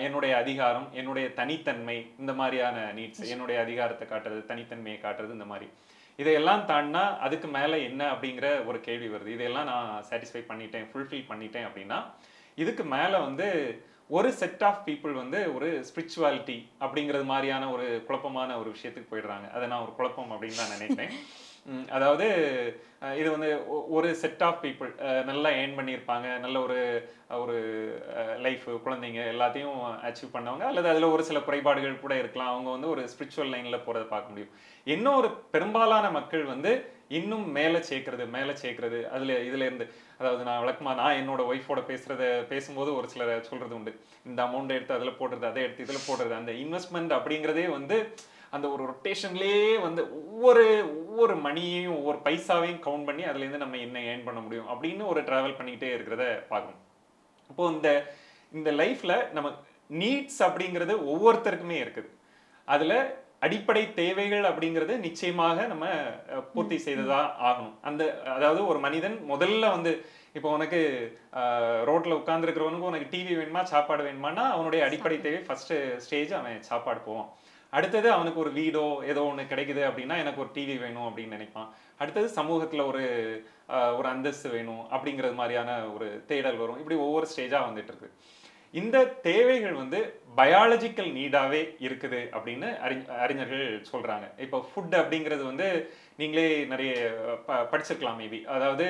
[0.00, 5.68] என்னுடைய அதிகாரம் என்னுடைய தனித்தன்மை இந்த மாதிரியான நீட்ஸ் என்னுடைய அதிகாரத்தை காட்டுறது தனித்தன்மையை காட்டுறது இந்த மாதிரி.
[6.18, 9.30] இதையெல்லாம் தாண்டினா அதுக்கு மேலே என்ன அப்படிங்கிற ஒரு கேள்வி வருது.
[9.36, 11.98] இதையெல்லாம் நான் சாட்டிஸ்ஃபை பண்ணிட்டேன் ஃபுல்ஃபில் பண்ணிட்டேன் அப்படின்னா
[12.62, 13.46] இதுக்கு மேலே வந்து
[14.16, 19.46] ஒரு செட் ஆஃப் பீப்புள் வந்து ஒரு ஸ்பிரிச்சுவாலிட்டி அப்படிங்கிறது மாதிரியான ஒரு குழப்பமான ஒரு விஷயத்துக்கு போயிடுறாங்க.
[19.56, 21.12] அதை நான் ஒரு குழப்பம் அப்படின்னு தான் நினைக்கிறேன்
[21.90, 22.26] அதாவது
[23.16, 24.90] இது வந்து ஒ- ஒரு செட் ஆஃப் பீப்புள்
[25.24, 26.38] நல்லா ஏர்ன் பண்ணியிருப்பாங்க.
[26.38, 26.78] நல்ல ஒரு
[27.30, 27.56] ஒரு
[28.38, 29.76] லைஃப் குழந்தைங்க எல்லாத்தையும்
[30.08, 30.60] அச்சீவ் பண்ணவங்க.
[30.60, 32.52] அல்லது அதில் ஒரு சில குறைபாடுகள் கூட இருக்கலாம்.
[32.52, 34.50] அவங்க வந்து ஒரு ஸ்பிரிச்சுவல் லைனில் போகிறத பார்க்க முடியும்.
[34.84, 36.72] இன்னும் ஒரு பெரும்பாலான மக்கள் வந்து
[37.08, 39.86] இன்னும் மேலே சேர்க்கறது மேலே சேர்க்கறது அதில் இதுலேருந்து
[40.18, 44.00] அதாவது நான் வழக்கமாக நான் என்னோட ஒய்ஃபோட பேசுகிறத பேசும்போது ஒரு சிலர் சொல்கிறது உண்டு.
[44.26, 48.14] இந்த அமௌண்ட் எடுத்து அதில் போடுறது அதை எடுத்து இதில் போடுறது அந்த இன்வெஸ்ட்மெண்ட் அப்படிங்கிறதே வந்து
[48.56, 50.64] அந்த ஒரு ரொட்டேஷன்லேயே வந்து ஒவ்வொரு
[51.02, 55.56] ஒவ்வொரு மணியையும் ஒவ்வொரு பைசாவையும் கவுண்ட் பண்ணி அதுலேருந்து நம்ம என்ன ஏர்ன் பண்ண முடியும் அப்படின்னு ஒரு ட்ராவல்
[55.58, 56.82] பண்ணிக்கிட்டே இருக்கிறத பார்க்கணும்.
[57.50, 57.88] இப்போ இந்த
[58.58, 59.48] இந்த லைஃப்ல நம்ம
[60.02, 62.08] நீட்ஸ் அப்படிங்கிறது ஒவ்வொருத்தருக்குமே இருக்குது.
[62.74, 62.94] அதுல
[63.46, 65.86] அடிப்படை தேவைகள் அப்படிங்கிறது நிச்சயமாக நம்ம
[66.54, 67.74] பூர்த்தி செய்ததா ஆகணும்.
[67.88, 68.02] அந்த
[68.36, 69.92] அதாவது ஒரு மனிதன் முதல்ல வந்து
[70.36, 70.80] இப்போ உனக்கு
[71.88, 75.40] ரோட்ல உட்கார்ந்துருக்கிறவனுக்கு உனக்கு டிவி வேணுமா சாப்பாடு வேணுமானா அவனுடைய அடிப்படை தேவை.
[75.46, 75.74] ஃபர்ஸ்ட்
[76.06, 77.30] ஸ்டேஜ் அவன் சாப்பாடு போவான்.
[77.70, 81.74] அடுத்தது அவனுக்கு ஒரு வீடோ ஏதோ ஒன்று கிடைக்குது அப்படின்னா எனக்கு ஒரு டிவி வேணும் அப்படின்னு நினைப்பான்.
[81.98, 83.02] அடுத்தது சமூகத்தில் ஒரு
[83.68, 86.78] ஒரு அந்தஸ்து வேணும் அப்படிங்கிறது மாதிரியான ஒரு தேடல் வரும்.
[86.78, 88.10] இப்படி ஒவ்வொரு ஸ்டேஜாக வந்துட்டு இருக்கு.
[88.70, 96.64] இந்த தேவைகள் வந்து பயாலஜிக்கல் நீடாகவே இருக்குது அப்படின்னு அறி அறிஞர்கள் சொல்கிறாங்க இப்போ ஃபுட் அப்படிங்கிறது வந்து நீங்களே
[96.64, 96.92] நிறைய
[97.46, 98.86] ப- படிச்சிருக்கலாம் மேபி அதாவது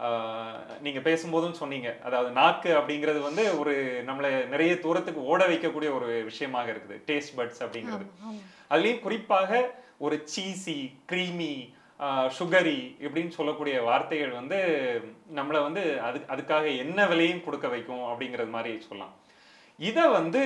[0.00, 1.88] ஆஹ், நீங்க பேசும்போதும் சொன்னீங்க.
[2.02, 3.74] அதாவது நாக்கு அப்படிங்கிறது வந்து ஒரு
[4.06, 6.96] நம்மளை நிறைய தூரத்துக்கு ஓட வைக்கக்கூடிய ஒரு விஷயமாக இருக்குது.
[7.08, 8.06] டேஸ்ட் பட்ஸ் அப்படிங்கிறது.
[8.70, 9.50] அதுலேயும் குறிப்பாக
[10.00, 10.78] ஒரு சீசி
[11.08, 11.52] க்ரீமி
[12.34, 14.58] சுகரி இப்படின்னு சொல்லக்கூடிய வார்த்தைகள் வந்து
[15.34, 19.12] நம்மளை வந்து அது அதுக்காக என்ன விலையும் கொடுக்க வைக்கும் அப்படிங்கிறது மாதிரி சொல்லலாம்.
[19.78, 20.42] இதை வந்து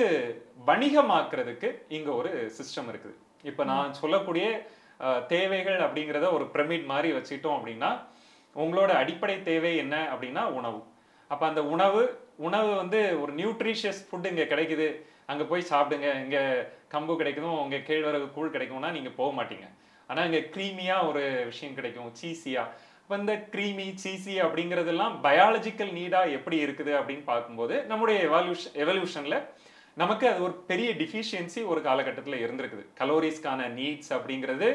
[0.69, 3.15] வணிகமாக்குறதுக்கு இங்க ஒரு சிஸ்டம் இருக்குது.
[3.43, 4.45] இப்போ நான் சொல்லக்கூடிய
[5.29, 7.89] தேவைகள் அப்படிங்கிறத ஒரு பிரமிட் மாதிரி வச்சுட்டோம் அப்படின்னா
[8.63, 10.79] உங்களோட அடிப்படை தேவை என்ன அப்படின்னா உணவு.
[11.31, 12.01] அப்போ அந்த உணவு
[12.47, 14.87] உணவு வந்து ஒரு நியூட்ரிஷியஸ் ஃபுட் இங்கே கிடைக்குது.
[15.31, 16.07] அங்கே போய் சாப்பிடுங்க.
[16.23, 16.41] இங்கே
[16.93, 19.67] கம்பு கிடைக்கும் உங்கள் கேழ்வரகு கூழ் கிடைக்கும்னா நீங்கள் போக மாட்டீங்க.
[20.09, 26.57] ஆனால் இங்கே க்ரீமியாக ஒரு விஷயம் கிடைக்கும் சீசியாக இப்போ இந்த க்ரீமி சீசி அப்படிங்கிறதெல்லாம் பயாலஜிக்கல் நீடாக எப்படி
[26.65, 29.37] இருக்குது அப்படின்னு பார்க்கும்போது நம்முடைய எவல்யூஷன் எவல்யூஷனில்
[30.01, 32.83] நமக்கு அது ஒரு பெரிய டிஃபிஷியன்சி ஒரு காலகட்டத்தில் இருந்திருக்குது.
[33.01, 34.69] கலோரிஸ்க்கான நீட்ஸ் அப்படிங்கிறது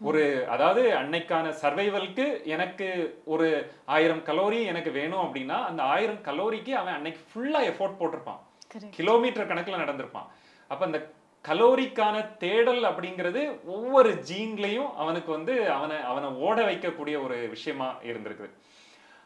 [0.00, 2.86] ஒரு அதாவது அன்னைக்கான சர்வைவலுக்கு எனக்கு
[3.24, 3.48] ஒரு
[3.84, 8.40] ஆயிரம் கலோரி எனக்கு வேணும் அப்படின்னா அந்த ஆயிரம் கலோரிக்கு அவன் அன்னைக்கு ஃபுல்லா எஃபோர்ட் போட்டிருப்பான்.
[8.98, 10.28] கிலோமீட்டர் கணக்குல நடந்திருப்பான்.
[10.70, 11.00] அப்ப அந்த
[11.44, 18.52] கலோரிக்கான தேடல் அப்படிங்கிறது ஒவ்வொரு ஜீன்லயும் அவனுக்கு வந்து அவனை அவனை ஓட வைக்கக்கூடிய ஒரு விஷயமா இருந்திருக்குது.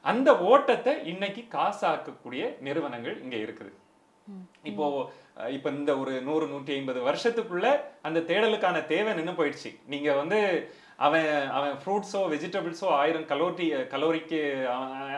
[0.04, 3.72] அந்த ஓட்டத்தை இன்னைக்கு காசாக்கக்கூடிய நிறுவனங்கள் இங்க இருக்குது.
[4.70, 4.86] இப்போ
[5.46, 9.78] இப்ப இந்த ஒரு நூறு நூற்றி ஐம்பது வருஷத்துக்குள்ள அந்த தேடலுக்கான தேவை நின்னு போயிடுச்சு.
[9.86, 14.66] நீங்க வந்து அவன் அவன் ஃப்ரூட்ஸோ வெஜிடபிள்ஸோ ஆயிரம் கலோரி கலோரிக்கு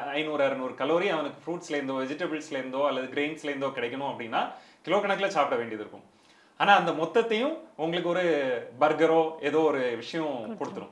[0.06, 5.26] ஐநூறு அறநூறு கலோரி அவனுக்கு ஃப்ரூட்ஸ்ல இருந்தோ வெஜிடபிள்ஸ்ல இருந்தோ அல்லது கிரெயின்ஸ்ல இருந்தோ கிடைக்கணும் அப்படின்னா கிலோ கணக்குல
[5.26, 6.04] சாப்பிட வேண்டியது இருக்கும்.
[6.56, 8.22] ஆனா அந்த மொத்தத்தையும் உங்களுக்கு ஒரு
[8.80, 10.90] பர்கரோ ஏதோ ஒரு விஷயம் கொடுத்துரும்.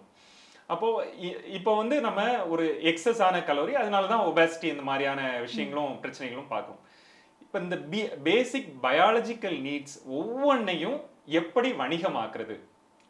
[0.66, 5.98] அப்போ இ- இப்போ வந்து நம்ம ஒரு எக்ஸஸ் ஆன கலோரி அதனால தான் ஒபாசிட்டி இந்த மாதிரியான விஷயங்களும்
[6.02, 6.78] பிரச்சனைகளும் பார்க்கும்.
[7.48, 10.98] இப்போ இந்த பி பேசிக் பயாலஜிக்கல் நீட்ஸ் ஒவ்வொன்றையும்
[11.38, 12.56] எப்படி வணிகமாக்குறது?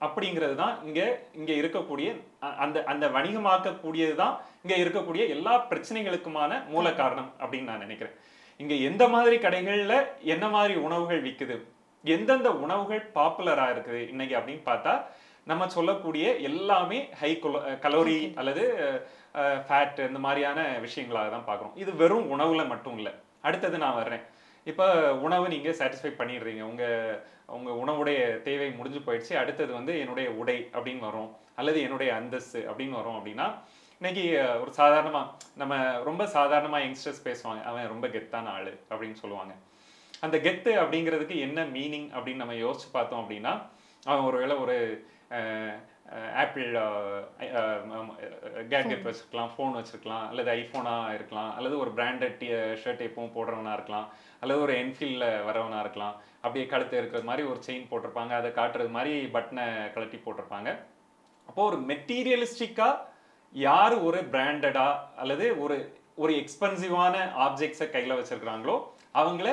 [0.01, 1.01] அப்படிங்கிறது தான் இங்க
[1.39, 2.09] இங்க இருக்கக்கூடிய
[2.65, 8.15] அந்த அந்த வணிகமாக்கக்கூடியது தான் இங்க இருக்கக்கூடிய எல்லா பிரச்சனைகளுக்குமான மூல காரணம் அப்படின்னு நான் நினைக்கிறேன்.
[8.63, 9.97] இங்க எந்த மாதிரி கடைகள்ல
[10.35, 11.59] என்ன மாதிரி உணவுகள் விக்குது?
[12.05, 14.97] எந்தெந்த உணவுகள் பாப்புலரா இருக்குது இன்னைக்கு அப்படின்னு பார்த்தா
[15.53, 17.35] நம்ம சொல்லக்கூடிய எல்லாமே ஹை
[17.87, 18.65] கலோரி அல்லது
[19.69, 21.79] ஃபேட் இந்த மாதிரியான விஷயங்களாக தான் பார்க்குறோம்.
[21.85, 23.15] இது வெறும் உணவுல மட்டும் இல்லை.
[23.47, 24.25] அடுத்தது நான் வர்றேன்.
[24.71, 24.87] இப்போ
[25.27, 26.63] உணவு நீங்கள் சாட்டிஸ்ஃபை பண்ணிடுறீங்க.
[26.71, 27.19] உங்கள்
[27.57, 29.35] உங்கள் உணவுடைய தேவை முடிஞ்சு போயிடுச்சு.
[29.43, 31.31] அடுத்தது வந்து என்னுடைய உடை அப்படின்னு வரும்.
[31.61, 33.47] அல்லது என்னுடைய அந்தஸ்து அப்படின்னு வரும் அப்படின்னா
[34.01, 34.25] இன்னைக்கு
[34.63, 35.31] ஒரு சாதாரணமாக
[35.61, 35.75] நம்ம
[36.09, 37.63] ரொம்ப சாதாரணமாக யங்ஸ்டர்ஸ் பேசுவாங்க.
[37.71, 39.55] அவன் ரொம்ப கெத்தான ஆள் அப்படின்னு சொல்லுவாங்க.
[40.27, 43.53] அந்த கெத்து அப்படிங்கிறதுக்கு என்ன மீனிங் அப்படின்னு நம்ம யோசிச்சு பார்த்தோம் அப்படின்னா
[44.11, 44.77] அவன் ஒருவேளை ஒரு
[46.43, 46.69] ஆப்பிள்
[48.73, 52.45] கேட்கெட் வச்சிருக்கலாம் ஃபோன் வச்சிருக்கலாம் அல்லது ஐஃபோனாக இருக்கலாம் அல்லது ஒரு பிராண்டட்
[52.83, 54.09] ஷர்ட் எப்பவும் போடுறவனா இருக்கலாம்
[54.41, 56.17] அல்லது ஒரு என்ஃபீல்டில் வரவனா இருக்கலாம்.
[56.43, 58.33] அப்படியே கழுத்து இருக்கிறது மாதிரி ஒரு செயின் போட்டிருப்பாங்க.
[58.41, 60.71] அதை காட்டுறது மாதிரி பட்டனை கழட்டி போட்டிருப்பாங்க.
[61.49, 62.89] அப்போ ஒரு மெட்டீரியலிஸ்டிக்கா
[63.55, 64.89] யார் ஒரு பிராண்டடா
[65.23, 65.79] அல்லது ஒரு
[66.23, 67.17] ஒரு எக்ஸ்பென்சிவான
[67.47, 68.77] ஆப்ஜெக்ட்ஸை கையில வச்சிருக்கிறாங்களோ
[69.21, 69.49] அவங்கள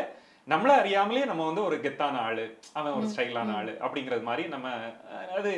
[0.47, 2.45] நம்மள அறியாமலே நம்ம வந்து ஒரு கெத்தான ஆளு
[2.77, 4.69] அவன் ஒரு ஸ்டைலான ஆளு அப்படிங்கிறது மாதிரி நம்ம
[5.37, 5.51] அது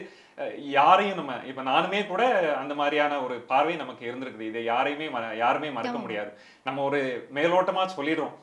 [0.78, 2.23] யாரையும் நம்ம இப்ப நானுமே கூட
[2.62, 4.50] அந்த மாதிரியான ஒரு பார்வை நமக்கு இருந்திருக்குது.
[4.52, 5.08] இதை யாரையுமே
[5.43, 6.32] யாருமே மறக்க முடியாது.
[6.67, 7.00] நம்ம ஒரு
[7.38, 8.36] மேலோட்டமா சொல்லிடுறோம்.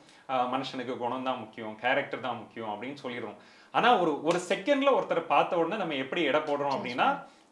[0.53, 3.37] மனுஷனுக்கு குணம் தான் முக்கியம் கேரக்டர் தான் முக்கியம் அப்படின்னு சொல்லிடுறோம்.
[3.77, 7.07] ஆனா ஒரு ஒரு செகண்ட்ல ஒருத்தரை பார்த்த உடனே நம்ம எப்படி எடை போடுறோம் அப்படின்னா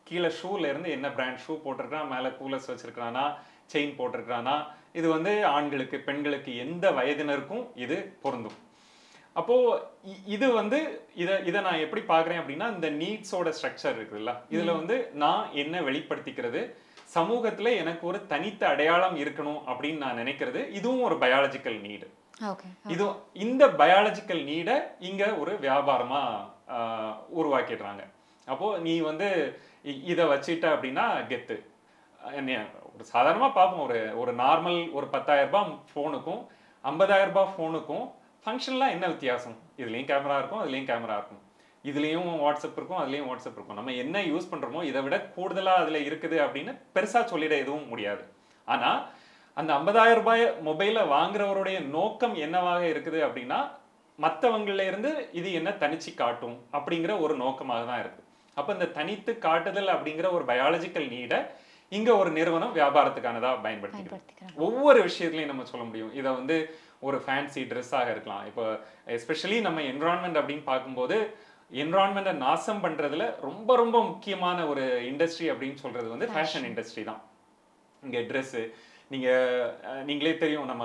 [0.09, 3.25] கீழே ஷூல இருந்து என்ன பிராண்ட் ஷூ போட்டிருக்கான் மேல கூலர்ஸ் வச்சிருக்கானா
[3.73, 4.55] செயின் போட்டிருக்கானா
[4.99, 8.57] இது வந்து ஆண்களுக்கு பெண்களுக்கு எந்த வயதினருக்கும் இது பொருந்தும்.
[9.35, 9.55] அப்போ
[10.33, 10.79] இது வந்து
[11.15, 16.61] இத இத நான் எப்படி பார்க்கறேன் அப்படின்னா இந்த நீட்ஸோட ஸ்ட்ரக்சர் இருக்குல்ல இதுல வந்து நான் என்ன வெளிப்படுத்திக்கிறது
[17.13, 22.07] சமூகத்துல எனக்கு ஒரு தனித்த அடையாளம் இருக்கணும் அப்படின்னு நான் நினைக்கிறது இதுவும் ஒரு பயாலஜிக்கல் நீடு
[22.93, 23.05] இது
[23.43, 26.21] இந்த பயாலஜிக்கல் நீடை இங்க ஒரு வியாபாரமா
[26.75, 28.03] ஆஹ், உருவாக்கிடுறாங்க.
[28.47, 29.27] அப்போ நீ வந்து
[30.07, 31.55] இத வச்சிட்ட அப்படின்னா கெத்து.
[32.19, 32.57] என்ன
[32.89, 36.41] ஒரு சாதாரணமா பார்ப்போம் ஒரு ஒரு நார்மல் ஒரு பத்தாயிரம் ரூபாய் ஃபோனுக்கும்
[36.83, 38.05] ஐம்பதாயிரம் ரூபாய் ஃபோனுக்கும்
[38.45, 39.57] ஃபங்க்ஷன்லாம் என்ன வித்தியாசம்?
[39.81, 41.41] இதுலயும் கேமரா இருக்கும் அதுலயும் கேமரா இருக்கும்.
[41.89, 43.77] இதுலயும் வாட்ஸ்அப் இருக்கும் அதுலயும் வாட்ஸ்அப் இருக்கும்.
[43.79, 48.23] நம்ம என்ன யூஸ் பண்றோமோ இதை விட கூடுதலா அதுல இருக்குது அப்படின்னு பெருசா சொல்லிட எதுவும் முடியாது.
[48.67, 48.91] ஆனா
[49.57, 53.59] அந்த ஐம்பதாயிரம் ரூபாய் மொபைலை வாங்குறவருடைய நோக்கம் என்னவாக இருக்குது அப்படின்னா
[54.19, 58.21] மற்றவங்கள இருந்து இது என்ன தனிச்சு காட்டும் அப்படிங்கிற ஒரு நோக்கமாக தான் இருக்கு.
[58.57, 61.39] அப்ப இந்த தனித்து காட்டுதல் அப்படிங்கிற ஒரு பயாலஜிக்கல் நீடை
[61.97, 66.13] இங்க ஒரு நிறுவனம் வியாபாரத்துக்கானதா பயன்படுத்திக்கிறது ஒவ்வொரு விஷயத்துலையும் நம்ம சொல்ல முடியும்.
[66.19, 66.57] இதை வந்து
[67.03, 68.43] ஒரு ஃபேன்சி ட்ரெஸ்ஸாக இருக்கலாம்.
[68.49, 68.65] இப்போ
[69.15, 71.17] எஸ்பெஷலி நம்ம என்விரான்மெண்ட் அப்படின்னு பார்க்கும்போது
[71.71, 77.21] என்விரான்மெண்ட்டை நாசம் பண்றதுல ரொம்ப ரொம்ப முக்கியமான ஒரு இண்டஸ்ட்ரி அப்படின்னு சொல்றது வந்து ஃபேஷன் இண்டஸ்ட்ரி தான்.
[78.03, 78.63] இங்க ட்ரெஸ்ஸு
[79.11, 79.29] நீங்க
[79.87, 80.83] அஹ், நீங்களே தெரியும் நம்ம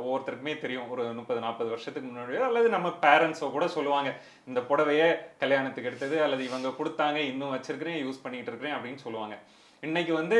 [0.00, 0.86] ஒவ்வொருத்தருக்குமே தெரியும்.
[0.92, 4.10] ஒரு முப்பது நாற்பது வருஷத்துக்கு முன்னாடி அல்லது நம்ம பேரண்ட்ஸோ கூட சொல்லுவாங்க
[4.46, 5.02] இந்த புடவைய
[5.42, 9.36] கல்யாணத்துக்கு எடுத்தது அல்லது இவங்க கொடுத்தாங்க இன்னும் வச்சிருக்கிறேன் யூஸ் பண்ணிட்டு இருக்கிறேன் அப்படின்னு சொல்லுவாங்க.
[9.82, 10.38] இன்னைக்கு வந்து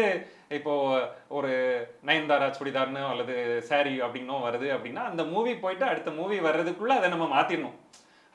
[0.49, 0.73] இப்போ
[1.29, 1.51] ஒரு
[2.07, 3.35] நயன்தாரா சுடிதார்னு அல்லது
[3.69, 7.77] saree அப்படின்னோ வருது அப்படின்னா அந்த மூவி போயிட்டு அடுத்த மூவி வர்றதுக்குள்ள அதை நம்ம மாத்திடணும்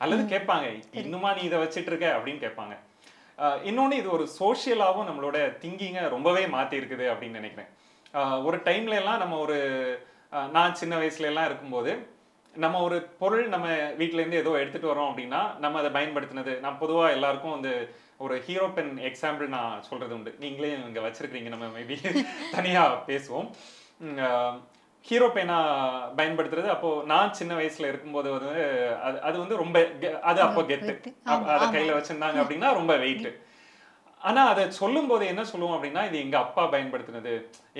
[0.00, 0.66] அல்லது கேட்பாங்க
[1.02, 2.06] இன்னுமா நீ இதை வச்சிட்டு இருக்க?
[2.16, 2.74] அப்படின்னு கேட்பாங்க.
[3.38, 7.70] ஆஹ் இன்னொன்னு இது ஒரு சோஷியலாகவும் நம்மளோட திங்கிங்கை ரொம்பவே மாத்தி இருக்குது அப்படின்னு நினைக்கிறேன்.
[8.44, 9.58] ஒரு டைம்ல எல்லாம் நம்ம ஒரு
[10.52, 11.92] நான் சின்ன வயசுல எல்லாம் இருக்கும்போது
[12.54, 17.10] நம்ம ஒரு பொருள் நம்ம வீட்ல இருந்து ஏதோ எடுத்துட்டு வரோம் அப்படின்னா நம்ம அதை பயன்படுத்தினது நான் பொதுவா
[17.10, 17.72] எல்லாருக்கும் வந்து
[18.20, 20.30] ஒரு ஹீரோ பென் எக்ஸாம்பிள் நான் சொல்றது உண்டு.
[20.42, 21.96] நீங்களே இங்க வச்சிருக்கீங்க நம்ம மேபி
[22.56, 23.48] தனியா பேசுவோம்.
[25.06, 25.56] ஹீரோ பேனா
[26.18, 26.68] பயன்படுத்துறது.
[26.74, 28.52] அப்போ நான் சின்ன வயசுல இருக்கும்போது வந்து
[29.06, 29.76] அது அது வந்து ரொம்ப
[30.30, 30.94] அது அப்போ கெத்து.
[31.54, 33.28] அதை கையில வச்சிருந்தாங்க அப்படின்னா ரொம்ப வெயிட்
[34.20, 37.32] ஆனா அதை சொல்லும் போது என்ன சொல்லுவோம் அப்படின்னா இது எங்க அப்பா பயன்படுத்தினது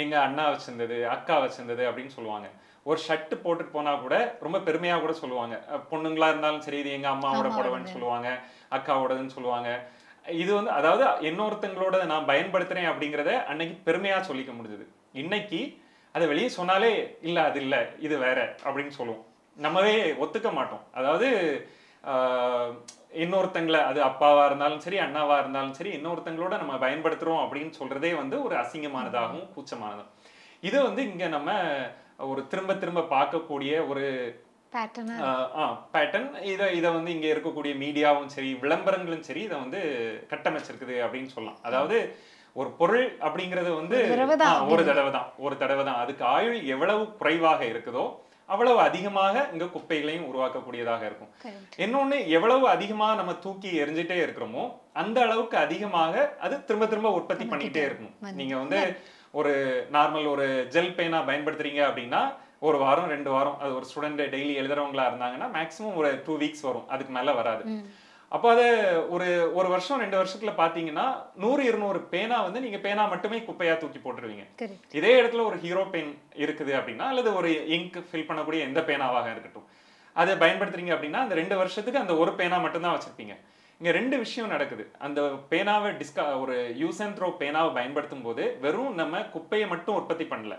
[0.02, 2.48] எங்க அண்ணா வச்சிருந்தது அக்கா வச்சிருந்தது அப்படின்னு சொல்லுவாங்க.
[2.86, 5.54] ஒரு ஷர்ட் போட்டுட்டு போனா கூட ரொம்ப பெருமையா கூட சொல்லுவாங்க.
[5.92, 8.28] பொண்ணுங்களா இருந்தாலும் சரி இது எங்க அம்மாவோட புடவைன்னு சொல்லுவாங்க
[8.76, 9.70] அக்காவோடதுன்னு சொல்லுவாங்க.
[10.26, 14.84] இது வந்து அதாவது இன்னொருத்தங்களோட நான் பயன்படுத்துறேன் அப்படிங்கறத அன்னைக்கு பெருமையா சொல்லிக்க முடிஞ்சது.
[15.22, 15.60] இன்னைக்கு
[16.14, 16.92] அதை வெளியே சொன்னாலே
[17.28, 19.24] இல்ல அது இல்ல இது வேற அப்படின்னு சொல்லுவோம்.
[19.56, 20.84] நம்மவே ஒத்துக்க மாட்டோம்.
[20.98, 21.28] அதாவது
[23.24, 28.54] இன்னொருத்தங்களை அது அப்பாவா இருந்தாலும் சரி அண்ணாவா இருந்தாலும் சரி இன்னொருத்தங்களோட நம்ம பயன்படுத்துறோம் அப்படின்னு சொல்றதே வந்து ஒரு
[28.62, 30.10] அசிங்கமானதாகவும் கூச்சமானதும்.
[30.68, 31.50] இது வந்து இங்க நம்ம
[32.30, 34.04] ஒரு திரும்ப திரும்ப பார்க்கக்கூடிய ஒரு
[34.74, 35.16] பேட்டர்னா
[36.52, 39.80] இதை இதை வந்து இங்க இருக்கக்கூடிய மீடியாவும் சரி விளம்பரங்களும் சரி இதை வந்து
[40.32, 41.60] கட்டமைச்சிருக்குது அப்படின்னு சொல்லலாம்.
[41.68, 41.98] அதாவது
[42.60, 43.96] ஒரு பொருள் அப்படிங்கிறது வந்து
[44.74, 48.04] ஒரு தடவை தான் ஒரு தடவை தான் அதுக்கு ஆயுள் எவ்வளவு குறைவாக இருக்குதோ
[48.54, 51.30] அவ்வளவு அதிகமாக இங்க குப்பைகளையும் உருவாக்கக்கூடியதாக இருக்கும்.
[51.84, 54.64] இன்னொன்னு எவ்வளவு அதிகமா நம்ம தூக்கி எரிஞ்சிட்டே இருக்கிறோமோ
[55.02, 58.12] அந்த அளவுக்கு அதிகமாக அது திரும்ப திரும்ப உற்பத்தி பண்ணிக்கிட்டே இருக்கும்.
[58.40, 58.80] நீங்க வந்து
[59.40, 59.52] ஒரு
[59.96, 62.22] நார்மல் ஒரு ஜெல் பேனா பயன்படுத்துறீங்க அப்படின்னா
[62.68, 66.88] ஒரு வாரம் ரெண்டு வாரம் அது ஒரு ஸ்டூடெண்ட் டெய்லி எழுதுறவங்களா இருந்தாங்கன்னா மேக்ஸிமம் ஒரு டூ வீக்ஸ் வரும்.
[66.94, 67.64] அதுக்கு மேல வராது.
[68.34, 68.66] அப்போ அது
[69.14, 69.26] ஒரு
[69.58, 71.04] ஒரு வருஷம் ரெண்டு வருஷத்துல பாத்தீங்கன்னா
[71.42, 74.44] நூறு இருநூறு பேனா வந்து நீங்க பேனா மட்டுமே குப்பையா தூக்கி போட்டுருவீங்க.
[74.98, 76.10] இதே இடத்துல ஒரு ஹீரோ பென்
[76.44, 79.66] இருக்குது அப்படின்னா அல்லது ஒரு இங்க் ஃபில் பண்ணக்கூடிய எந்த பேனாவாக இருக்கட்டும்.
[80.22, 83.36] அதை பயன்படுத்துறீங்க அப்படின்னா அந்த ரெண்டு வருஷத்துக்கு அந்த ஒரு பேனா மட்டும்தான் வச்சிருப்பீங்க.
[83.80, 84.84] இங்க ரெண்டு விஷயம் நடக்குது.
[85.06, 85.20] அந்த
[85.52, 90.56] பேனாவை டிஸ்கா ஒரு யூஸ் அண்ட் த்ரோ பேனாவை பயன்படுத்தும் போது வெறும் நம்ம குப்பையை மட்டும் உற்பத்தி பண்ணல.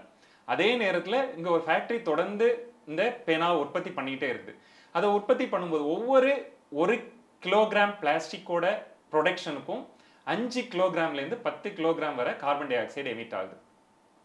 [0.53, 2.47] அதே நேரத்தில் இங்கே ஒரு ஃபேக்ட்ரி தொடர்ந்து
[2.91, 4.59] இந்த பேனாவை உற்பத்தி பண்ணிக்கிட்டே இருக்குது
[4.95, 6.33] அதை உற்பத்தி பண்ணும்போது ஒவ்வொரு
[6.81, 6.95] ஒரு
[7.45, 8.65] கிலோகிராம் பிளாஸ்டிக்கோட
[9.13, 9.83] ப்ரொடக்ஷனுக்கும்
[10.33, 13.55] அஞ்சு கிலோகிராம்லேருந்து பத்து கிலோகிராம் வரை கார்பன் டை ஆக்சைடு எமிட் ஆகுது.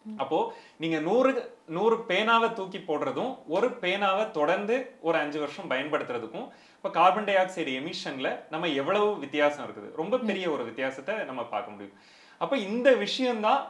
[0.05, 0.39] அப்போ
[0.83, 1.31] நீங்க நூறு
[1.77, 4.77] நூறு பேனாவை தூக்கி போடுறதும் ஒரு பேனாவை தொடர்ந்து
[5.09, 9.89] ஒரு அஞ்சு வருஷம் பயன்படுத்துறதுக்கும் இப்போ கார்பன் டை ஆக்சைடு எமிஷன்ல நம்ம எவ்வளவு வித்தியாசம் இருக்குது?
[10.01, 11.97] ரொம்ப பெரிய ஒரு வித்தியாசத்தை நம்ம பார்க்க முடியும்.
[12.41, 13.61] அப்போ இந்த விஷயம்தான்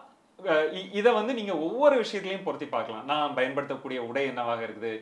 [1.00, 3.04] இதை வந்து நீங்க ஒவ்வொரு விஷயத்துலையும் பொருத்தி பார்க்கலாம்.
[3.12, 4.92] நான் பயன்படுத்தக்கூடிய உடை என்னவாக இருக்குது?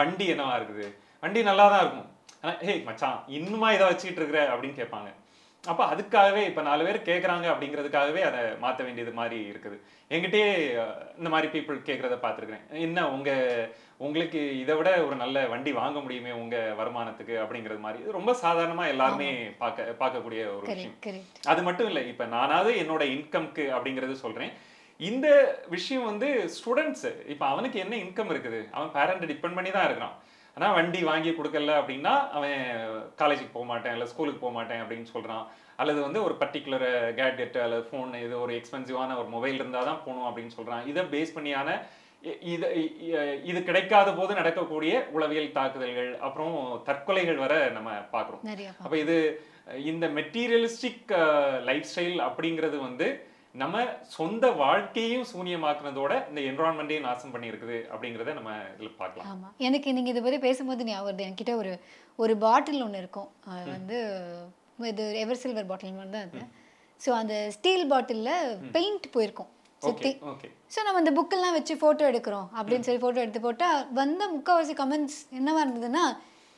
[0.00, 0.88] வண்டி என்னவா இருக்குது?
[1.24, 2.10] வண்டி நல்லா தான் இருக்கும்.
[2.40, 4.42] ஆனா ஹே மச்சான் இன்னுமா இதை வச்சுக்கிட்டு இருக்கிற?
[4.54, 5.12] அப்படின்னு கேட்பாங்க.
[5.70, 9.76] அப்ப அதுக்காகவே இப்ப நாலு பேர் கேக்குறாங்க அப்படிங்கிறதுக்காகவே அதை மாத்த வேண்டியது மாதிரி இருக்குது.
[10.14, 10.50] என்கிட்டயே
[11.18, 12.66] இந்த மாதிரி பீப்புள் கேட்கறத பார்த்துருக்கிறேன்.
[12.86, 13.30] என்ன உங்க
[14.06, 17.34] உங்களுக்கு இதை விட ஒரு நல்ல வண்டி வாங்க முடியுமே உங்க வருமானத்துக்கு?
[17.44, 18.02] அப்படிங்கிறது மாதிரி.
[18.02, 19.28] இது ரொம்ப சாதாரணமா எல்லாருமே
[19.62, 20.96] பார்க்க பார்க்கக்கூடிய ஒரு விஷயம்.
[21.52, 24.54] அது மட்டும் இல்லை இப்போ நானாவது என்னோட இன்கம்க்கு அப்படிங்கிறது சொல்றேன்.
[25.00, 25.26] இந்த
[25.74, 28.60] விஷயம் வந்து ஸ்டூடெண்ட்ஸ் இப்போ அவனுக்கு என்ன இன்கம் இருக்குது?
[28.76, 30.14] அவன் பேரண்ட் டிபெண்ட் பண்ணி தான் இருக்கிறான்.
[30.56, 32.58] ஆனா வண்டி வாங்கி கொடுக்கல அப்படின்னா அவன்
[33.20, 35.44] காலேஜுக்கு போக மாட்டேன் இல்லை ஸ்கூலுக்கு போக மாட்டேன் அப்படின்னு சொல்றான்.
[35.80, 36.86] அல்லது வந்து ஒரு பர்டிகுலர்
[37.18, 40.86] கேட்ஜெட் அல்லது ஃபோன் இது ஒரு எக்ஸ்பென்சிவான ஒரு மொபைல் இருந்தால் தான் போகணும் அப்படின்னு சொல்றான்.
[40.92, 41.78] இதை பேஸ் பண்ணியான
[42.52, 42.66] இது
[43.50, 46.54] இது கிடைக்காத போது நடக்கக்கூடிய உளவியல் தாக்குதல்கள் அப்புறம்
[46.88, 48.42] தற்கொலைகள் வர நம்ம பார்க்குறோம்.
[48.84, 49.16] அப்ப இது
[49.90, 51.12] இந்த மெட்டீரியலிஸ்டிக்
[51.68, 53.08] லைஃப் ஸ்டைல் அப்படிங்கிறது வந்து
[53.62, 53.76] நம்ம
[54.16, 59.28] சொந்த வாழ்க்கையும் சூனியமாக்குனதோட இந்த என்வரான்மெண்ட்டையும் நாசம் பண்ணியிருக்குது அப்படிங்கிறத நம்ம இதுல பார்க்கலாம்.
[59.32, 59.48] ஆமா.
[59.66, 61.26] எனக்கு நீங்க இதை பத்தி பேசும்போது ஞாபகம் வருது.
[61.28, 61.72] என்கிட்ட ஒரு
[62.18, 63.28] ஒரு பாட்டில் ஒன்று இருக்கும்.
[63.54, 63.98] அது வந்து
[64.92, 66.42] இது எவர் சில்வர் பாட்டில் மாதிரி தான் அது.
[67.00, 68.34] ஸோ அந்த ஸ்டீல் பாட்டிலில்
[68.76, 69.50] பெயிண்ட் போயிருக்கும்.
[69.82, 70.10] சுற்றி
[70.74, 75.18] ஸோ நம்ம இந்த புக்கெல்லாம் வச்சு ஃபோட்டோ எடுக்கிறோம் அப்படின்னு சொல்லி ஃபோட்டோ எடுத்து போட்டால் வந்த முக்கால்வாசி கமெண்ட்ஸ்
[75.38, 76.04] என்னவா இருந்ததுன்னா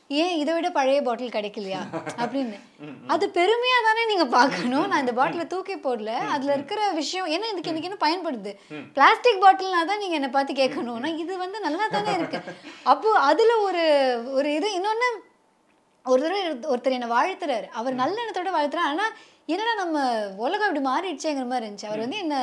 [0.09, 1.79] ஏன் இதை விட பழைய பாட்டில் கிடைக்கலையா?
[2.21, 2.57] அப்படின்னு.
[3.07, 4.87] அது பெருமையாக தானே நீங்கள் பார்க்கணும்.
[4.87, 6.11] நான் இந்த பாட்டிலை தூக்கி போடல.
[6.33, 8.51] அதில் இருக்கிற விஷயம் ஏன்னா இதுக்கு எனக்கு என்ன பயன்படுது.
[8.95, 12.39] பிளாஸ்டிக் பாட்டில்னா தான் நீங்கள் என்னை பார்த்து கேட்கணும்னா இது வந்து நல்லா தானே இருக்கு.
[12.83, 13.83] அப்போ அதில் ஒரு
[14.33, 15.09] ஒரு இது இன்னொன்று
[16.05, 16.41] ஒரு தடவை
[16.73, 17.69] ஒருத்தர் என்னை வாழ்த்துறாரு.
[17.71, 18.89] அவர் நல்ல எண்ணத்தோட வாழ்த்துறாரு.
[18.93, 19.07] ஆனா
[19.45, 19.97] என்னடா நம்ம
[20.45, 21.89] உலகம் இப்படி மாறிடுச்சேங்கிற மாதிரி இருந்துச்சு.
[21.91, 22.35] அவர் வந்து என்ன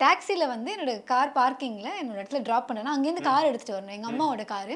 [0.00, 3.96] டாக்ஸில வந்து என்னோட கார் பார்க்கிங்ல என்னோட இடத்துல ட்ராப் பண்ணேன்னா அங்கேருந்து கார் எடுத்துட்டு வரணும்.
[3.98, 4.74] எங்க அம்மாவோட காரு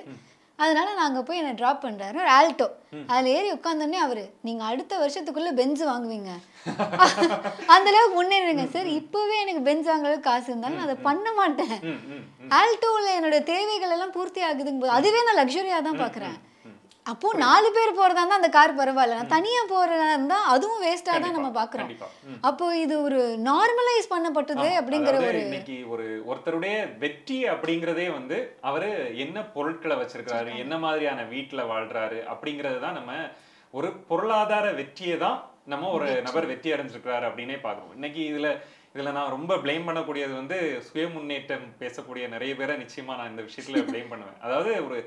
[0.58, 2.16] அதனால நாங்க போய் என்னை ட்ராப் பண்றாரு.
[2.22, 2.66] ஒரு ஆல்டோ
[3.12, 6.32] அதுல ஏறி உட்காந்தோடனே அவரு நீங்க அடுத்த வருஷத்துக்குள்ள பென்ஸ் வாங்குவீங்க.
[7.74, 11.76] அந்த அளவுக்கு முன்னேறுங்க சார் இப்பவே எனக்கு பென்ஸ் வாங்குற அளவுக்கு காசு இருந்தாலும் நான் அதை பண்ண மாட்டேன்.
[12.58, 16.36] ஆல்டோல என்னோட தேவைகள் எல்லாம் பூர்த்தி ஆகுதுங்க போது அதுவே நான் லக்ஸரியா தான் பாக்குறேன்.
[17.06, 19.16] அப்போ நாலு பேர் போறதா இருந்தா அந்த கார் பரவாயில்ல.
[19.32, 21.90] தனியா போறதா இருந்தா அதுவும் வேஸ்டா தான் நம்ம பாக்குறோம்.
[22.48, 28.36] அப்போ இது ஒரு நார்மலைஸ் பண்ணப்பட்டது அப்படிங்கிற ஒரு இன்னைக்கு ஒரு ஒருத்தருடைய வெற்றி அப்படிங்கிறதே வந்து
[28.70, 28.88] அவரு
[29.24, 33.12] என்ன பொருட்களை வச்சிருக்காரு என்ன மாதிரியான வீட்டுல வாழ்றாரு அப்படிங்கறது தான் நம்ம
[33.74, 35.38] ஒரு பொருளாதார வெற்றியை தான்
[35.72, 37.94] நம்ம ஒரு நபர் வெற்றி அடைஞ்சிருக்கிறாரு அப்படின்னே பார்க்கணும்.
[37.98, 38.48] இன்னைக்கு இதுல
[38.94, 40.56] இதுல நான் ரொம்ப ப்ளேம் பண்ணக்கூடியது வந்து
[40.88, 44.40] சுய முன்னேற்றம் பேசக்கூடிய நிறைய பேரை நிச்சயமா நான் இந்த விஷயத்துல ப்ளேம் பண்ணுவேன்.
[44.46, 44.98] அதாவது ஒரு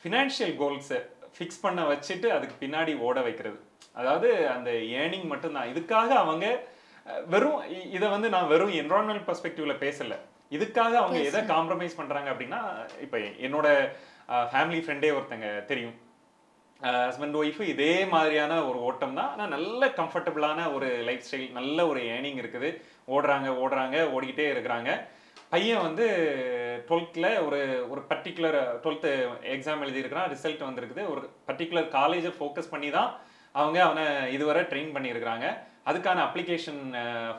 [0.00, 0.90] ஃபினான்ஷியல் கோல்ஸ்
[1.36, 3.58] ஃபிக்ஸ் பண்ண வச்சுட்டு அதுக்கு பின்னாடி ஓட வைக்கிறது.
[4.00, 4.70] அதாவது அந்த
[5.02, 5.70] ஏர்னிங் மட்டும்தான்.
[5.72, 6.46] இதுக்காக அவங்க
[7.32, 7.60] வெறும்
[7.96, 10.14] இதை வந்து நான் வெறும் என்வரான்மெண்ட் பெர்ஸ்பெக்டிவ்ல பேசல.
[10.56, 12.60] இதுக்காக அவங்க எதை காம்ப்ரமைஸ் பண்றாங்க அப்படின்னா
[13.04, 13.68] இப்போ என்னோட
[14.50, 15.96] ஃபேமிலி ஃப்ரெண்டே ஒருத்தங்க தெரியும்.
[17.08, 22.00] ஹஸ்பண்ட் ஒய்ஃபு இதே மாதிரியான ஒரு ஓட்டம் தான் ஆனால் நல்ல கம்ஃபர்டபுளான ஒரு லைஃப் ஸ்டைல் நல்ல ஒரு
[22.14, 22.70] ஏர்னிங் இருக்குது.
[23.14, 24.90] ஓடுறாங்க ஓடுறாங்க ஓடிக்கிட்டே இருக்கிறாங்க.
[25.52, 26.06] பையன் வந்து
[26.88, 27.60] டுவெல்த்தில் ஒரு
[27.92, 29.10] ஒரு பர்டிகுலர் டுவெல்த்து
[29.54, 30.30] எக்ஸாம் எழுதியிருக்கிறான்.
[30.34, 31.04] ரிசல்ட் வந்திருக்குது.
[31.12, 33.10] ஒரு பர்டிகுலர் காலேஜை ஃபோக்கஸ் பண்ணி தான்
[33.60, 34.04] அவங்க அவனை
[34.36, 35.46] இதுவரை ட்ரெயின் பண்ணியிருக்கிறாங்க.
[35.90, 36.82] அதுக்கான அப்ளிகேஷன்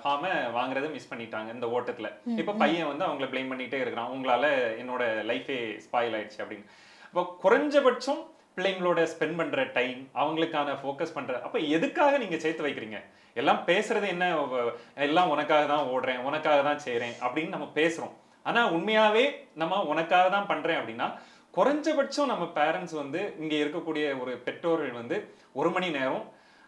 [0.02, 2.10] ஃபார்மை வாங்குறதை மிஸ் பண்ணிட்டாங்க இந்த ஓட்டத்தில்.
[2.42, 4.12] இப்போ பையன் வந்து அவங்கள ப்ளேம் பண்ணிட்டே இருக்கிறான்.
[4.16, 4.46] உங்களால
[4.82, 6.68] என்னோட லைஃபே ஸ்பாயில் ஆயிடுச்சு அப்படின்னு.
[7.10, 8.22] அப்போ குறைஞ்சபட்சம்
[8.58, 13.00] பிள்ளைங்களோட ஸ்பெண்ட் பண்ற டைம் அவங்களுக்கான ஃபோக்கஸ் பண்ற அப்ப எதுக்காக நீங்க சேர்த்து வைக்கிறீங்க?
[13.42, 14.28] எல்லாம் பேசுறது என்ன?
[15.08, 18.16] எல்லாம் உனக்காக தான் ஓடுறேன் உனக்காக தான் செய்றேன் அப்படின்னு நம்ம பேசுறோம்.
[18.48, 21.08] ஆனா உண்மையாவே நம்ம உனக்காக தான் பண்றேன் அப்படின்னா
[21.54, 25.18] குறைஞ்சபட்சம் நம்ம பேரண்ட்ஸ் வந்து இங்க இருக்கக்கூடிய ஒரு பெற்றோர்கள் வந்து
[25.54, 26.26] ஒரு மணி நேரம்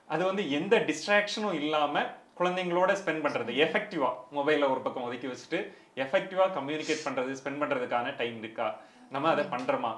[0.09, 2.03] அது வந்து எந்த டிஸ்ட்ராக்ஷனும் இல்லாம
[2.37, 5.59] குழந்தைங்களோட ஸ்பெண்ட் பண்றது எஃபெக்டிவா மொபைலை ஒரு பக்கம் ஒதுக்கி வச்சுட்டு
[5.97, 8.67] எஃபெக்டிவா கம்யூனிகேட் பண்றது ஸ்பெண்ட் பண்றதுக்கான டைம் இருக்கா?
[9.11, 9.91] நம்ம அதை பண்றோமா?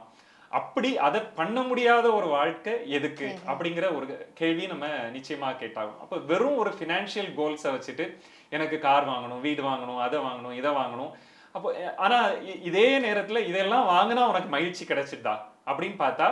[0.52, 3.28] அப்படி அதை பண்ண முடியாத ஒரு வாழ்க்கை எதுக்கு?
[3.48, 8.06] அப்படிங்கிற ஒரு கேள்வி நம்ம நிச்சயமா கேட்டாகும் அப்ப வெறும் ஒரு ஃபினான்ஷியல் கோல்ஸை வச்சுட்டு
[8.52, 11.12] எனக்கு கார் வாங்கணும் வீடு வாங்கணும் அதை வாங்கணும் இதை வாங்கணும்
[11.56, 15.34] அப்போ அஹ், ஆனா இ- இதே நேரத்துல இதெல்லாம் வாங்கினா உனக்கு மகிழ்ச்சி கிடைச்சிட்டா
[15.68, 16.28] அப்படின்னு பார்த்தா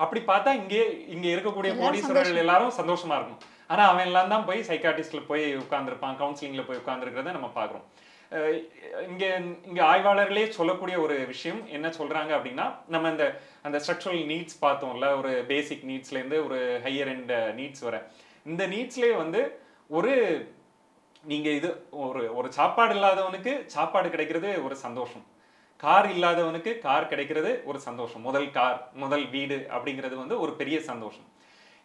[0.00, 3.42] அப்படி பார்த்தா இங்கே இங்க இருக்கக்கூடிய கோடீஸ்வரர்கள் எல்லாரும் சந்தோஷமா இருக்கும்.
[3.66, 7.86] ஆனா அவன் எல்லாம் தான் போய் சைக்காட்டிஸ்ட்ல போய் உட்கார்ந்திருப்பான் கவுன்சிலிங்ல போய் உட்கார்ந்துருக்கிறத நம்ம பார்க்குறோம்.
[9.08, 9.24] இங்க
[9.64, 13.26] இங்க ஆய்வாளர்களே சொல்லக்கூடிய ஒரு விஷயம் என்ன சொல்றாங்க அப்படின்னா நம்ம இந்த
[13.62, 17.98] அந்த ஸ்ட்ரக்சரல் நீட்ஸ் பார்த்தோம்ல ஒரு பேசிக் நீட்ஸ்ல இருந்து ஒரு ஹையர் எண்ட் நீட்ஸ் வர.
[18.46, 19.42] இந்த நீட்ஸ்லயே வந்து
[19.90, 20.12] ஒரு
[21.30, 21.68] நீங்க இது
[22.06, 25.24] ஒரு ஒரு சாப்பாடு இல்லாதவனுக்கு சாப்பாடு கிடைக்கிறது ஒரு சந்தோஷம்.
[25.82, 28.22] கார் இல்லாதவனுக்கு கார் கிடைக்கிறது ஒரு சந்தோஷம்.
[28.28, 31.28] முதல் கார் முதல் வீடு அப்படிங்கிறது வந்து ஒரு பெரிய சந்தோஷம்.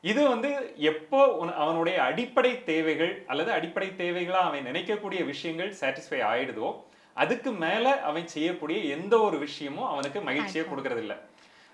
[0.04, 0.50] இது வந்து
[0.92, 1.20] எப்போ
[1.64, 6.70] அவனுடைய அடிப்படை தேவைகள் அல்லது அடிப்படை தேவைகளா அவன் நினைக்கக்கூடிய விஷயங்கள் சாட்டிஸ்ஃபை ஆயிடுதோ
[7.18, 11.16] அதுக்கு மேல அவன் செய்யக்கூடிய எந்த ஒரு விஷயமும் அவனுக்கு மகிழ்ச்சியை கொடுக்கறது இல்ல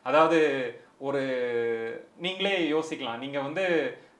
[0.05, 0.39] அதாவது
[1.07, 1.21] ஒரு
[2.25, 3.21] நீங்களே யோசிக்கலாம்.
[3.23, 3.65] நீங்க வந்து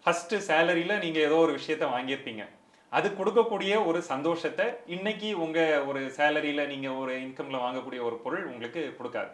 [0.04, 2.44] ஃபர்ஸ்ட் சேலரியில நீங்க ஏதோ ஒரு விஷயத்த வாங்கியிருப்பீங்க.
[2.98, 8.82] அது கொடுக்கக்கூடிய ஒரு சந்தோஷத்தை இன்னைக்கு உங்க ஒரு சேலரியில நீங்க ஒரு இன்கம்ல வாங்கக்கூடிய ஒரு பொருள் உங்களுக்கு
[9.00, 9.32] கொடுக்காது.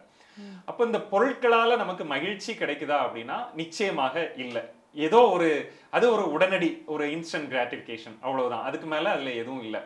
[0.69, 4.63] அப்ப இந்த பொருட்களால நமக்கு மகிழ்ச்சி கிடைக்குதா அப்படின்னா நிச்சயமாக இல்லை.
[5.07, 5.49] ஏதோ ஒரு
[5.95, 8.65] அது ஒரு உடனடி ஒரு இன்ஸ்டன்ட் கிராட்டிஃபிகேஷன் அவ்வளவுதான்.
[8.69, 9.81] அதுக்கு மேல அதுல எதுவும் இல்லை.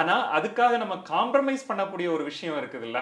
[0.00, 2.98] ஆனா அதுக்காக நம்ம காம்ப்ரமைஸ் பண்ணக்கூடிய ஒரு விஷயம் இருக்குதுல்ல?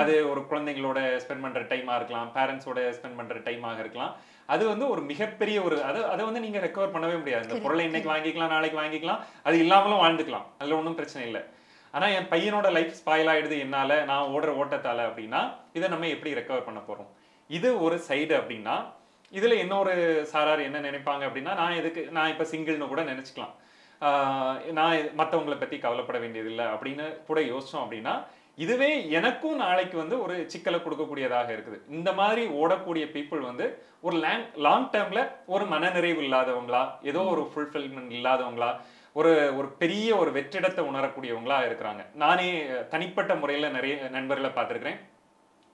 [0.00, 2.30] அது ஒரு குழந்தைங்களோட ஸ்பெண்ட் பண்ற டைமா இருக்கலாம்.
[2.36, 4.14] பேரண்ட்ஸோட ஸ்பெண்ட் பண்ற டைமாக இருக்கலாம்.
[4.46, 7.48] அது வந்து ஒரு மிகப்பெரிய ஒரு அது அதை வந்து நீங்க ரெக்கவர் பண்ணவே முடியாது.
[7.48, 10.44] இந்த பொருளை இன்னைக்கு வாங்கிக்கலாம் நாளைக்கு வாங்கிக்கலாம் அது இல்லாமலும் வாழ்ந்துக்கலாம்.
[10.58, 11.42] அதுல ஒன்றும் பிரச்சனை இல்லை.
[11.90, 16.64] ஆனா என் பையனோட லைஃப் ஸ்பாயில் ஆயிடுது என்னால நான் ஓடுற ஓட்டத்தால அப்படின்னா இதை நம்ம எப்படி ரெக்கவர்
[16.64, 17.06] பண்ண போறோம்?
[17.48, 18.92] இது ஒரு சைடு அப்படின்னா
[19.32, 23.54] இதுல இன்னொரு சாரார் என்ன நினைப்பாங்க அப்படின்னா நான் எதுக்கு நான் இப்ப சிங்கிள்னு கூட நினைச்சுக்கலாம்.
[24.00, 28.24] ஆஹ் நான் மத்தவங்கள பத்தி கவலைப்பட வேண்டியதில்லை அப்படின்னு கூட யோசிச்சோம் அப்படின்னா
[28.62, 31.78] இதுவே எனக்கும் நாளைக்கு வந்து ஒரு சிக்கலை கொடுக்கக்கூடியதாக இருக்குது.
[31.96, 33.66] இந்த மாதிரி ஓடக்கூடிய பீப்புள் வந்து
[34.06, 35.22] ஒரு லேங் லாங் டேர்ம்ல
[35.54, 38.70] ஒரு மனநிறைவு இல்லாதவங்களா ஏதோ ஒரு ஃபுல்ஃபில்மெண்ட் இல்லாதவங்களா
[39.18, 42.04] ஒரு ஒரு பெரிய ஒரு வெற்றிடத்தை உணரக்கூடியவங்களா இருக்கிறாங்க.
[42.22, 42.46] நானே
[42.94, 44.98] தனிப்பட்ட முறையில் நிறைய நண்பர்களை பார்த்துருக்குறேன்.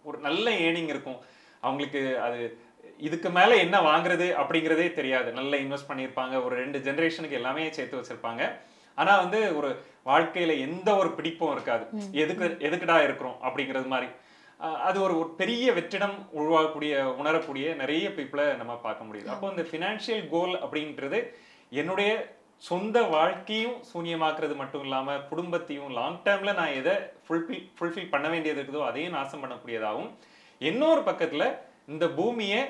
[0.09, 1.21] ஒரு நல்ல ஏர்னிங் இருக்கும்.
[1.66, 2.40] அவங்களுக்கு அது
[3.09, 5.29] இதுக்கு மேலே என்ன வாங்குறது அப்படிங்கிறதே தெரியாது.
[5.38, 6.35] நல்ல இன்வெஸ்ட் பண்ணியிருப்பாங்க.
[6.47, 8.43] ஒரு ரெண்டு ஜென்ரேஷனுக்கு எல்லாமே சேர்த்து வச்சிருப்பாங்க.
[9.00, 9.70] ஆனா வந்து ஒரு
[10.10, 11.84] வாழ்க்கையில எந்த ஒரு பிடிப்பும் இருக்காது.
[12.22, 14.10] எதுக்கு எதுக்குடா இருக்கிறோம் அப்படிங்கிறது மாதிரி.
[14.88, 19.28] அது ஒரு பெரிய வெற்றிடம் உருவாகக்கூடிய உணரக்கூடிய நிறைய பீப்புளை நம்ம பார்க்க முடியுது.
[19.34, 21.18] அப்போ இந்த ஃபினான்ஷியல் கோல் அப்படின்றது
[21.80, 22.10] என்னுடைய
[22.68, 26.94] சொந்த வாழ்க்கையும் சூன்யமாக்குறது மட்டும் இல்லாம குடும்பத்தையும் லாங் டேர்ம்ல நான் எதை
[27.26, 30.10] ஃபுல்ஃபில் ஃபுல்ஃபில் பண்ண வேண்டியது இருக்குதோ அதையும் நாசம் பண்ணக்கூடியதாகவும்
[30.60, 31.44] இன்னொரு பக்கத்துல
[31.92, 32.60] இந்த பூமியை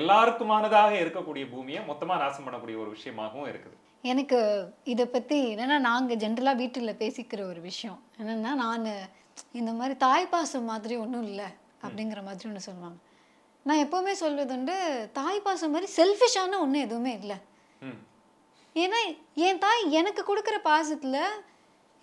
[0.00, 3.76] எல்லாருக்குமானதாக இருக்கக்கூடிய பூமியை மொத்தமா நாசம் பண்ணக்கூடிய ஒரு விஷயமாகவும் இருக்குது.
[4.12, 4.38] எனக்கு
[4.92, 7.98] இதை பற்றி என்னென்னா நாங்கள் ஜென்ரலாக வீட்டில் பேசிக்கிற ஒரு விஷயம்.
[8.20, 8.86] என்னென்னா நான்
[9.60, 11.48] இந்த மாதிரி தாய் பாசம் மாதிரி ஒன்றும் இல்லை
[11.84, 12.98] அப்படிங்கிற மாதிரி ஒன்று சொல்லுவாங்க.
[13.66, 14.74] நான் எப்போவுமே சொல்வதுண்டு
[15.18, 17.38] தாய் பாசம் மாதிரி செல்ஃபிஷான ஒன்றும் எதுவுமே இல்லை.
[18.84, 19.00] ஏன்னா
[19.48, 21.22] என் தாய் எனக்கு கொடுக்குற பாசத்தில்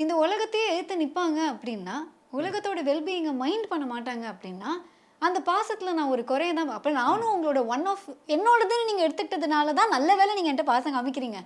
[0.03, 1.95] இந்த உலகத்தையே எடுத்து நிற்பாங்க அப்படின்னா
[2.39, 4.71] உலகத்தோட வெல்பீயிங்கை மைண்ட் பண்ண மாட்டாங்க அப்படின்னா
[5.23, 8.05] அந்த பாசத்தில் நான் ஒரு குறைய தான் அப்போ நானும் உங்களோட ஒன் ஆஃப்
[8.35, 11.39] என்னோடதுன்னு நீங்கள் எடுத்துக்கிட்டதுனால தான் நல்ல வேளை நீங்கள் என்கிட்ட பாசம் காமிக்கிறீங்க.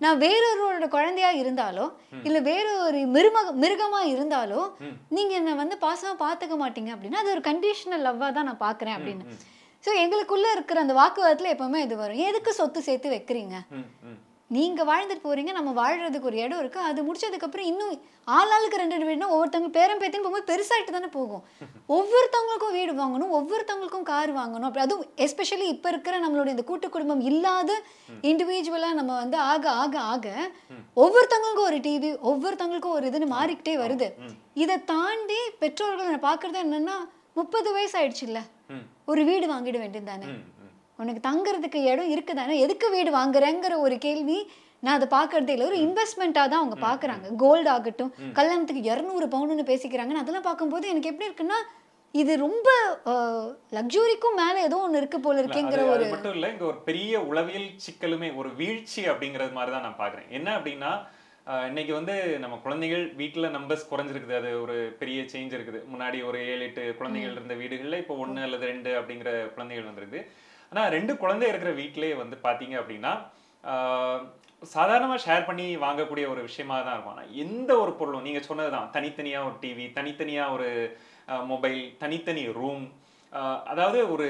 [0.00, 1.86] நான் வேறொருவரோட குழந்தையா இருந்தாலோ
[2.26, 4.94] இல்லை வேற ஒரு மிரும மிருகமா இருந்தாலோ ம்.
[5.16, 9.26] நீங்க என்னை வந்து பாசமா பார்த்துக்க மாட்டீங்க அப்படின்னா அது ஒரு கண்டிஷனல் லவ்வா தான் நான் பார்க்குறேன் அப்படின்னு.
[9.84, 12.22] ஸோ எங்களுக்குள்ள இருக்கிற அந்த வாக்குவாதத்துல எப்பவுமே இது வரும்.
[12.28, 13.56] எதுக்கு சொத்து சேர்த்து வைக்கிறீங்க?
[14.50, 16.80] ம் ம் நீங்க வாழ்ந்துட்டு போறீங்க நம்ம வாழ்றதுக்கு ஒரு இடம் இருக்கு.
[16.88, 17.94] அது முடிச்சதுக்கு அப்புறம் இன்னும்
[18.36, 21.42] ஆளாளுக்கு ரெண்டு ரெண்டு வீடுனா ஒவ்வொருத்தவங்க பேரம் பேத்தின்னு போகும்போது பெருசாயிட்டு தானே போகும்.
[21.96, 24.68] ஒவ்வொருத்தவங்களுக்கும் வீடு வாங்கணும் ஒவ்வொருத்தவங்களுக்கும் கார் வாங்கணும்.
[24.68, 27.72] அப்படி அதுவும் எஸ்பெஷலி இப்போ இருக்கிற நம்மளுடைய இந்த கூட்டு குடும்பம் இல்லாத
[28.30, 30.26] இண்டிவிஜுவலா நம்ம வந்து ஆக ஆக ஆக
[31.02, 34.10] ஒவ்வொருத்தவங்களுக்கும் ஒரு டிவி ஒவ்வொருத்தவங்களுக்கும் ஒரு இதுன்னு மாறிக்கிட்டே வருது.
[34.54, 36.98] இதை தாண்டி பெற்றோர்கள் நான் பார்க்கறது என்னன்னா
[37.34, 38.42] முப்பது வயசு ஆயிடுச்சுல்ல.
[39.04, 40.28] ஒரு வீடு வாங்கிட வேண்டியது தானே.
[41.02, 42.54] உனக்கு தங்குறதுக்கு இடம் இருக்குதானே?
[42.64, 44.38] எதுக்கு வீடு வாங்குறேங்கிற ஒரு கேள்வி
[44.84, 45.66] நான் அதை பார்க்கறதே இல்லை.
[45.70, 47.26] ஒரு இன்வெஸ்ட்மெண்ட்டாக தான் அவங்க பார்க்குறாங்க.
[47.42, 51.58] கோல்டு ஆகட்டும் கல்யாணத்துக்கு இரநூறு பவுண்டுன்னு பேசிக்கிறாங்கன்னு அதெல்லாம் பார்க்கும்போது எனக்கு எப்படி இருக்குன்னா
[52.14, 52.68] இது ரொம்ப
[53.76, 58.28] லக்ஸுரிக்கும் மேலே ஏதோ ஒன்று இருக்கு போல இருக்கேங்கிற ஒரு மட்டும் இல்ல இங்க ஒரு பெரிய உளவியல் சிக்கலுமே
[58.40, 60.92] ஒரு வீழ்ச்சி அப்படிங்கிறது மாதிரி தான் நான் பாக்குறேன் என்ன அப்படின்னா
[61.70, 64.38] இன்னைக்கு வந்து நம்ம குழந்தைகள் வீட்டுல நம்பர்ஸ் குறைஞ்சிருக்குது.
[64.40, 65.80] அது ஒரு பெரிய சேஞ்ச் இருக்குது.
[65.92, 70.22] முன்னாடி ஒரு ஏழு எட்டு குழந்தைகள் இருந்த வீடுகள்ல இப்போ ஒண்ணு அல்லது ரெண்டு அப்படிங்கிற குழந்தைகள் வந்திருக்கு
[70.72, 73.12] ஆனா ரெண்டு குழந்தை இருக்கிற வீட்டிலேயே வந்து பாத்தீங்க அப்படின்னா
[73.64, 74.20] ஆஹ்,
[74.72, 77.16] சாதாரணமா ஷேர் பண்ணி வாங்கக்கூடிய ஒரு விஷயமா தான் இருக்கும்.
[77.42, 80.68] எந்த ஒரு பொருளும் நீங்க சொன்னதுதான் தனித்தனியா ஒரு டிவி தனித்தனியா ஒரு
[81.46, 82.84] மொபைல் தனித்தனி ரூம்
[83.66, 84.28] அதாவது ஒரு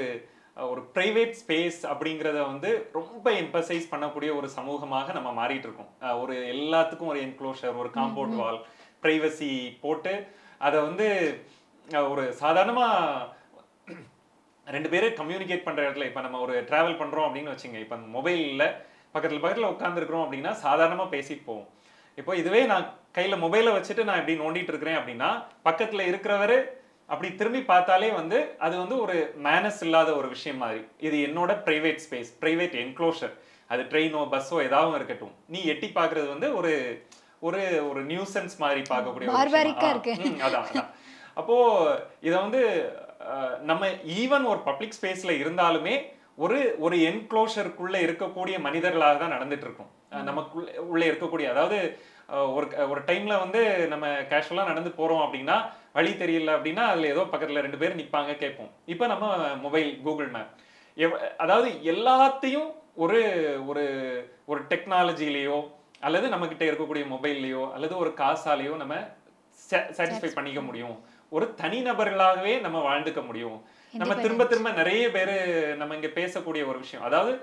[0.67, 5.91] ஒரு பிரைவேட் ஸ்பேஸ் அப்படிங்கிறத வந்து ரொம்ப எம்பசைஸ் பண்ணக்கூடிய ஒரு சமூகமாக நம்ம மாறிட்டு இருக்கோம்.
[6.21, 8.59] ஒரு எல்லாத்துக்கும் ஒரு என்க்ளோஷர் ஒரு காம்பவுண்ட் வால்
[9.03, 10.13] பிரைவசி போட்டு
[10.61, 11.07] அதை வந்து
[12.07, 12.87] ஒரு சாதாரணமா
[14.75, 18.63] ரெண்டு பேரும் கம்யூனிகேட் பண்ற இடத்துல இப்ப நம்ம ஒரு டிராவல் பண்றோம் அப்படின்னு வச்சுங்க இப்ப மொபைல்ல
[19.13, 21.67] பக்கத்துல பக்கத்துல உட்காந்துருக்கிறோம் அப்படின்னா சாதாரணமா பேசிட்டு போவோம்.
[22.17, 22.85] இப்போ இதுவே நான்
[23.17, 25.29] கையில மொபைலை வச்சுட்டு நான் இப்படி நோண்டிட்டு இருக்கிறேன் அப்படின்னா
[25.67, 26.57] பக்கத்துல இருக்கிறவரு
[27.09, 30.81] அப்படி திரும்பி பார்த்தாலே வந்து அது வந்து ஒரு மேனஸ் இல்லாத ஒரு விஷயம் மாதிரி.
[31.07, 33.33] இது என்னோட பிரைவேட் ஸ்பேஸ் பிரைவேட் என்க்ளோஷர்
[33.69, 35.33] அது ட்ரெயினோ பஸ்ஸோ ஏதாவது இருக்கட்டும்.
[35.53, 36.73] நீ எட்டி பார்க்கிறது வந்து ஒரு
[37.47, 39.27] ஒரு ஒரு நியூசன்ஸ் மாதிரி பார்க்கக்கூடிய
[40.47, 40.89] அதான் அதான்.
[41.39, 41.55] அப்போ
[42.27, 42.61] இத வந்து
[43.61, 45.95] நம்ம ஈவன் ஒரு பப்ளிக் ஸ்பேஸ்ல இருந்தாலுமே
[46.35, 49.91] ஒரு ஒரு என்க்ளோஷருக்குள்ள இருக்கக்கூடிய மனிதர்களாக தான் நடந்துட்டு இருக்கோம்
[50.23, 56.49] நமக்குள்ள உள்ள இருக்கக்கூடிய அதாவது ஒரு ஒரு டைம்ல வந்து நம்ம கேஷுவலா நடந்து போறோம் அப்படின்னா வழி தெரியல
[56.51, 58.69] அப்படின்னா அதுல ஏதோ பக்கத்துல ரெண்டு பேர் நிப்பாங்க கேட்போம்.
[58.85, 60.51] இப்போ நம்ம மொபைல் கூகுள் மேப்
[60.97, 63.19] எவ்- அதாவது எல்லாத்தையும் ஒரு
[63.67, 63.83] ஒரு
[64.45, 65.67] ஒரு டெக்னாலஜிலேயோ
[65.99, 68.95] அல்லது நம்ம கிட்ட இருக்கக்கூடிய மொபைல்லையோ அல்லது ஒரு காசாலேயோ நம்ம
[69.97, 71.03] சாட்டிஸ்ஃபை பண்ணிக்க முடியும்.
[71.35, 73.57] ஒரு தனிநபர்களாகவே நம்ம வாழ்ந்துக்க முடியும்.
[74.01, 75.35] நம்ம திரும்ப திரும்ப நிறைய பேர்
[75.81, 77.05] நம்ம இங்க பேசக்கூடிய ஒரு விஷயம்.
[77.09, 77.33] அதாவது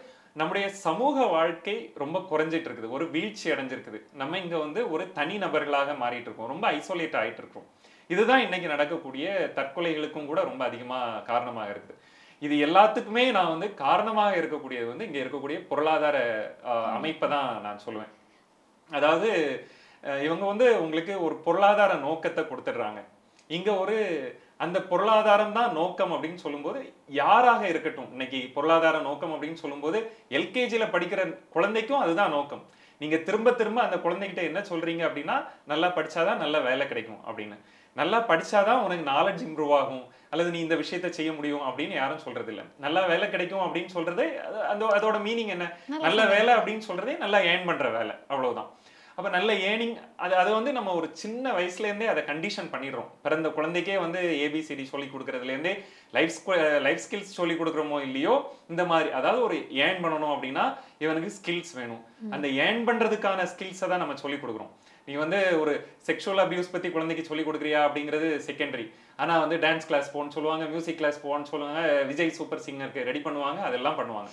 [0.40, 2.88] நம்முடைய சமூக வாழ்க்கை ரொம்ப குறைஞ்சிட்டு இருக்குது.
[2.96, 3.98] ஒரு வீழ்ச்சி அடைஞ்சிருக்குது.
[4.20, 6.50] நம்ம இங்க வந்து ஒரு தனி நபர்களாக மாறிட்டு இருக்கோம்.
[6.52, 7.68] ரொம்ப ஐசோலேட் ஆயிட்டு இருக்கோம்.
[8.12, 9.26] இதுதான் இன்னைக்கு நடக்கக்கூடிய
[9.58, 10.98] தற்கொலைகளுக்கும் கூட ரொம்ப அதிகமா
[11.30, 12.00] காரணமாக இருக்குது.
[12.46, 16.16] இது எல்லாத்துக்குமே நான் வந்து காரணமாக இருக்கக்கூடியது வந்து இங்க இருக்கக்கூடிய பொருளாதார
[16.96, 18.12] அமைப்பை தான் நான் சொல்லுவேன்.
[18.90, 19.30] அதாவது
[20.26, 23.00] இவங்க வந்து உங்களுக்கு ஒரு பொருளாதார நோக்கத்தை கொடுத்துடுறாங்க.
[23.48, 23.96] இங்க ஒரு
[24.56, 28.10] அந்த பொருளாதாரம் தான் நோக்கம் அப்படின்னு சொல்லும்போது யாராக இருக்கட்டும்.
[28.10, 32.64] இன்னைக்கு பொருளாதார நோக்கம் அப்படின்னு சொல்லும்போது எல்கேஜில படிக்கிற குழந்தைக்கும் அதுதான் நோக்கம்.
[32.98, 37.58] நீங்க திரும்ப திரும்ப அந்த குழந்தைகிட்ட என்ன சொல்றீங்க அப்படின்னா நல்லா படிச்சாதான் நல்ல வேலை கிடைக்கும் அப்படின்னு.
[37.94, 40.04] நல்லா படிச்சாதான் உனக்கு நாலேஜ் இம்ப்ரூவ் ஆகும்.
[40.30, 42.62] அல்லது நீ இந்த விஷயத்த செய்ய முடியும் அப்படின்னு யாரும் சொல்றது இல்ல.
[42.78, 45.78] நல்லா வேலை கிடைக்கும் அப்படின்னு சொல்றதே அந்த அதோட மீனிங் என்ன?
[45.88, 48.14] நல்ல வேலை அப்படின்னு சொல்றதே நல்லா ஏர்ன் பண்ற வேலை.
[48.28, 48.70] அவ்வளவுதான்.
[49.18, 53.10] அப்ப நல்ல ஏர்னிங் அது அது வந்து நம்ம ஒரு சின்ன வயசுல இருந்தே அதை கண்டிஷன் பண்ணிடுறோம்.
[53.24, 55.74] பிறந்த குழந்தைக்கே வந்து ஏபிசிடி சொல்லி கொடுக்கறதுல இருந்தே
[56.16, 56.38] லைஃப்
[56.86, 58.34] லைஃப் ஸ்கில்ஸ் சொல்லி கொடுக்குறோமோ இல்லையோ
[58.72, 60.64] இந்த மாதிரி அதாவது ஒரு ஏர்ன் பண்ணணும் அப்படின்னா
[61.04, 62.02] இவனுக்கு ஸ்கில்ஸ் வேணும்.
[62.36, 64.72] அந்த ஏர்ன் பண்றதுக்கான ஸ்கில்ஸை தான் நம்ம சொல்லி கொடுக்குறோம்.
[65.08, 65.72] நீ வந்து ஒரு
[66.08, 68.86] செக்ஷுவல் அபியூஸ் பத்தி குழந்தைக்கு சொல்லி கொடுக்குறியா அப்படிங்கிறது செகண்டரி
[69.22, 73.60] ஆனா வந்து டான்ஸ் கிளாஸ் போன்னு சொல்லுவாங்க மியூசிக் கிளாஸ் போன்னு சொல்லுவாங்க விஜய் சூப்பர் சிங்கருக்கு ரெடி பண்ணுவாங்க
[73.68, 74.30] அதெல்லாம் பண்ணுவாங்க.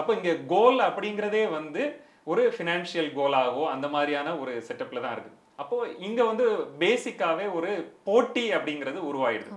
[0.00, 1.82] அப்போ இங்க கோல் அப்படிங்கிறதே வந்து
[2.26, 5.32] ஒரு ஃபினான்ஷியல் கோலாகவோ அந்த மாதிரியான ஒரு செட்டப்ல தான் இருக்கு.
[5.62, 6.46] அப்போ இங்க வந்து
[6.82, 7.70] பேசிக்காவே ஒரு
[8.08, 9.50] போட்டி அப்படிங்கிறது உருவாயிடுது.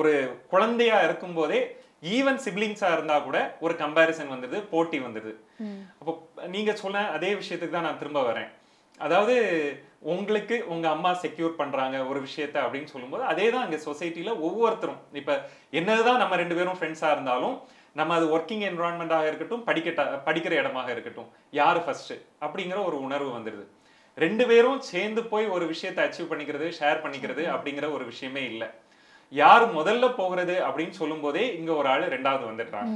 [0.00, 0.12] ஒரு
[0.52, 1.60] குழந்தையா இருக்கும்போதே
[2.16, 5.32] ஈவன் சிப்ளிங்ஸா இருந்தா கூட ஒரு கம்பேரிசன் வந்தது போட்டி வந்தது
[6.00, 6.12] அப்போ
[6.54, 8.48] நீங்க சொன்ன அதே விஷயத்துக்கு தான் நான் திரும்ப வரேன்.
[9.00, 9.34] அதாவது
[10.12, 15.02] உங்களுக்கு உங்க அம்மா செக்யூர் பண்றாங்க ஒரு விஷயத்த அப்படின்னு சொல்லும்போது அதே தான் இங்க சொசைட்டில ஒவ்வொருத்தரும்.
[15.20, 15.32] இப்ப
[15.80, 17.56] என்னதான் நம்ம ரெண்டு பேரும் ஃப்ரெண்ட்ஸா இருந்தாலும்
[18.00, 21.30] நம்ம அது ஒர்க்கிங் என்வரான்மெண்டாக இருக்கட்டும் படிக்கட்ட படிக்கிற இடமாக இருக்கட்டும்.
[21.60, 22.14] யாரு ஃபர்ஸ்ட்
[22.46, 23.66] அப்படிங்கிற ஒரு உணர்வு வந்துடுது
[24.24, 28.68] ரெண்டு பேரும் சேர்ந்து போய் ஒரு விஷயத்தை அச்சீவ் பண்ணிக்கிறது ஷேர் பண்ணிக்கிறது அப்படிங்கிற ஒரு விஷயமே இல்லை.
[29.32, 32.94] யார் முதல்ல போகிறது அப்படின்னு சொல்லும் போதே இங்க ஒரு ஆளு ரெண்டாவது வந்துடுறாங்க.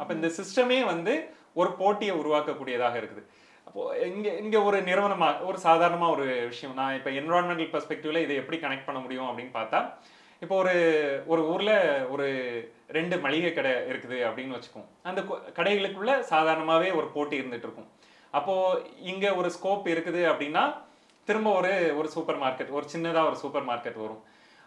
[0.00, 1.12] அப்ப இந்த சிஸ்டமே வந்து
[1.60, 3.22] ஒரு போட்டியை உருவாக்கக்கூடியதாக இருக்குது.
[3.66, 6.74] அப்போ இங்க இங்க ஒரு நிறுவனமா ஒரு சாதாரணமா ஒரு விஷயம்.
[6.80, 9.80] நான் இப்ப என்வரான்மெண்டல் பெர்ஸ்பெக்டிவ்ல இதை எப்படி கனெக்ட் பண்ண முடியும் அப்படின்னு பார்த்தா
[10.42, 10.74] இப்போ ஒரு
[11.26, 11.74] ஒரு ஊரில்
[12.14, 12.26] ஒரு
[12.96, 15.20] ரெண்டு மளிகை கடை இருக்குது அப்படின்னு வச்சுக்கோம் அந்த
[15.58, 17.88] கடைகளுக்குள்ள சாதாரணமாகவே ஒரு போட்டி இருந்துட்டு இருக்கும்
[18.34, 20.64] அப்போது இங்கே ஒரு ஸ்கோப் இருக்குது அப்படின்னா
[21.28, 24.22] திரும்ப ஒரு ஒரு சூப்பர் மார்க்கெட் ஒரு சின்னதாக ஒரு சூப்பர் மார்க்கெட் வரும்.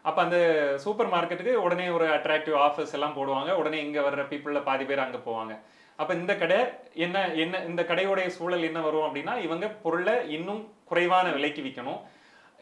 [0.05, 0.37] அப்போ அந்த
[0.83, 3.51] சூப்பர் மார்க்கெட்டுக்கு உடனே ஒரு அட்ராக்டிவ் ஆஃபர்ஸ் எல்லாம் போடுவாங்க.
[3.61, 5.53] உடனே இங்கே வர்ற பீப்புளில் பாதி பேர் அங்கே போவாங்க.
[5.99, 6.59] அப்போ இந்த கடை
[7.05, 11.99] என்ன என்ன இந்த கடையோடைய சூழல் என்ன வரும் அப்படின்னா இவங்க பொருளை இன்னும் குறைவான விலைக்கு விற்கணும்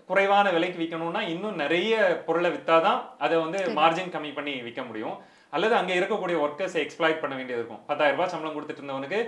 [0.09, 1.93] குறைவான விலைக்கு விற்கணும்னா இன்னும் நிறைய
[2.27, 5.17] பொருளை வித்தாதான் அதை வந்து மார்ஜின் கம்மி பண்ணி விற்க முடியும்.
[5.55, 7.83] அல்லது அங்க இருக்கக்கூடிய ஒர்க்கர்ஸை எக்ஸ்ப்ளாய்ட் பண்ண வேண்டியது இருக்கும்.
[7.89, 9.19] பத்தாயிரம் ரூபாய் சம்பளம் கொடுத்துட்டு இருந்தவனுக்கு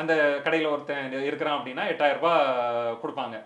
[0.00, 0.12] அந்த
[0.46, 3.36] கடையில ஒருத்தன் இருக்கிறான் அப்படின்னா எட்டாயிரம் ரூபாய் கொடுப்பாங்க.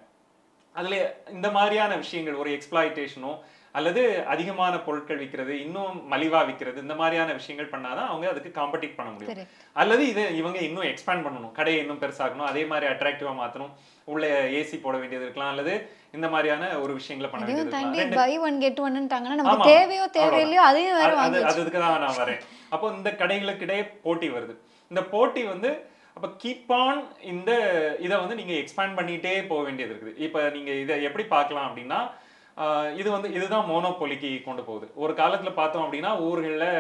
[0.78, 0.94] அதுல
[1.36, 3.32] இந்த மாதிரியான விஷயங்கள் ஒரு எக்ஸ்பிளாய்டேஷனோ
[3.78, 9.10] அல்லது அதிகமான பொருட்கள் விற்கிறது இன்னும் மலிவா விற்கிறது இந்த மாதிரியான விஷயங்கள் பண்ணாதான் அவங்க அதுக்கு காம்படிட் பண்ண
[9.14, 9.50] முடியும்.
[9.80, 11.54] அல்லது இதை இவங்க இன்னும் எக்ஸ்பேண்ட் பண்ணணும்.
[11.58, 12.50] கடையை இன்னும் பெருசாக்கணும்.
[12.52, 13.72] அதே மாதிரி அட்ராக்டிவா மாத்தணும்.
[14.04, 15.74] உள்ள ஏசி போட வேண்டியது இருக்கலாம் அல்லது
[16.12, 19.64] இந்த மாதிரியான ஒரு விஷயங்களை பண்ண வேண்டியது பை ஒன் கெட் ஒன்னுட்டாங்கன்னா நமக்கு.
[19.64, 22.40] தேவையோ தேவையில்லையோ அதையும் வேற அது- அதுக்கு தான் நான் வரேன்.
[22.68, 24.54] அப்போ இந்த கடைகளுக்கிடையே போட்டி வருது.
[24.88, 27.50] இந்த போட்டி வந்து அப்ப கீப் ஆன் இந்த
[28.00, 30.22] இதை வந்து நீங்க எக்ஸ்பேண்ட் பண்ணிட்டே போக வேண்டியது இருக்குது.
[30.22, 32.10] இப்போ நீங்க இதை எப்படி பார்க்கலாம் அப்படின்னா
[33.00, 34.86] இது வந்து இதுதான் மோனோபொலிக்கு கொண்டு போகுது.
[35.02, 36.70] ஒரு காலத்தில் பார்த்தோம் அப்படின்னா ஊர்களில்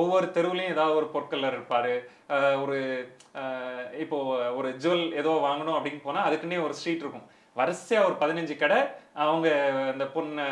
[0.00, 1.92] ஒவ்வொரு தெருவுலையும் ஏதாவது ஒரு பொற்கல்லர் இருப்பார்.
[2.62, 2.78] ஒரு
[3.42, 4.18] இப்போது இப்போ
[4.58, 7.28] ஒரு ஜுவல் ஏதோ வாங்கணும் அப்படின்னு போனால் அதுக்குன்னே ஒரு ஸ்ட்ரீட் இருக்கும்.
[7.60, 8.80] வரிசையாக ஒரு பதினஞ்சு கடை
[9.24, 9.48] அவங்க
[9.92, 10.44] அந்த பொண்ணு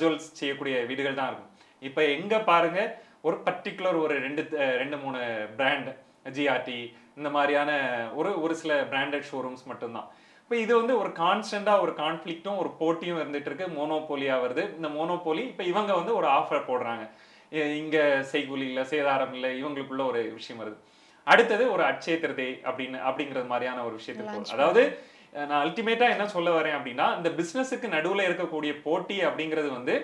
[0.00, 1.52] ஜுவல்ஸ் செய்யக்கூடிய வீடுகள் தான் இருக்கும்.
[1.88, 2.92] இப்போ எங்கே பாருங்கள்
[3.26, 4.42] ஒரு பர்டிகுலர் ஒரு ரெண்டு
[4.82, 5.20] ரெண்டு மூணு
[5.58, 5.90] பிராண்ட்
[6.36, 6.78] ஜிஆர்டி
[7.18, 7.70] இந்த மாதிரியான
[8.20, 10.08] ஒரு ஒரு சில பிராண்டட் ஷோரூம்ஸ் மட்டும்தான்.
[10.48, 13.66] இப்போ இது வந்து ஒரு கான்ஸ்டண்டாக ஒரு கான்ஃப்ளிக்ட்டும் ஒரு போட்டியும் இருந்துட்டு இருக்கு.
[13.74, 14.62] மோனோபோலியா வருது.
[14.76, 17.04] இந்த மோனோபோலி இப்போ இவங்க வந்து ஒரு ஆஃபர் போடுறாங்க.
[17.80, 17.96] இங்க
[18.30, 20.78] செய்கூலி இல்லை சேதாரம் இல்லை இவங்களுக்குள்ள ஒரு விஷயம் வருது.
[21.26, 24.84] அடுத்தது ஒரு அட்சய திருதை அப்படின்னு அப்படிங்கிறது மாதிரியான ஒரு விஷயத்துக்கு அதாவது
[25.50, 29.96] நான் அல்டிமேட்டா என்ன சொல்ல வரேன் அப்படின்னா இந்த பிசினஸுக்கு நடுவுல இருக்கக்கூடிய போட்டி அப்படிங்கிறது வந்து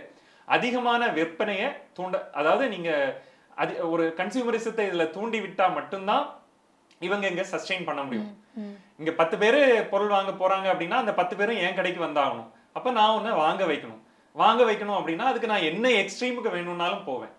[0.49, 1.69] அதிகமான விற்பனையை
[1.99, 2.93] தூண்ட அதாவது நீங்க
[3.63, 6.25] அது ஒரு கன்சியூமரிசத்தை இதுல தூண்டி விட்டா மட்டும்தான்
[7.09, 8.33] இவங்க இங்க சஸ்டெயின் பண்ண முடியும்.
[8.99, 12.51] இங்க பத்து பேரு பொருள் வாங்க போறாங்க அப்படின்னா அந்த பத்து பேரும் என் கடைக்கு வந்தாகணும்.
[12.73, 14.03] அப்ப நான் ஒன்னு வாங்க வைக்கணும்.
[14.33, 17.35] வாங்க வைக்கணும் அப்படின்னா அதுக்கு நான் என்ன எக்ஸ்ட்ரீமுக்கு வேணும்னாலும் போவேன்.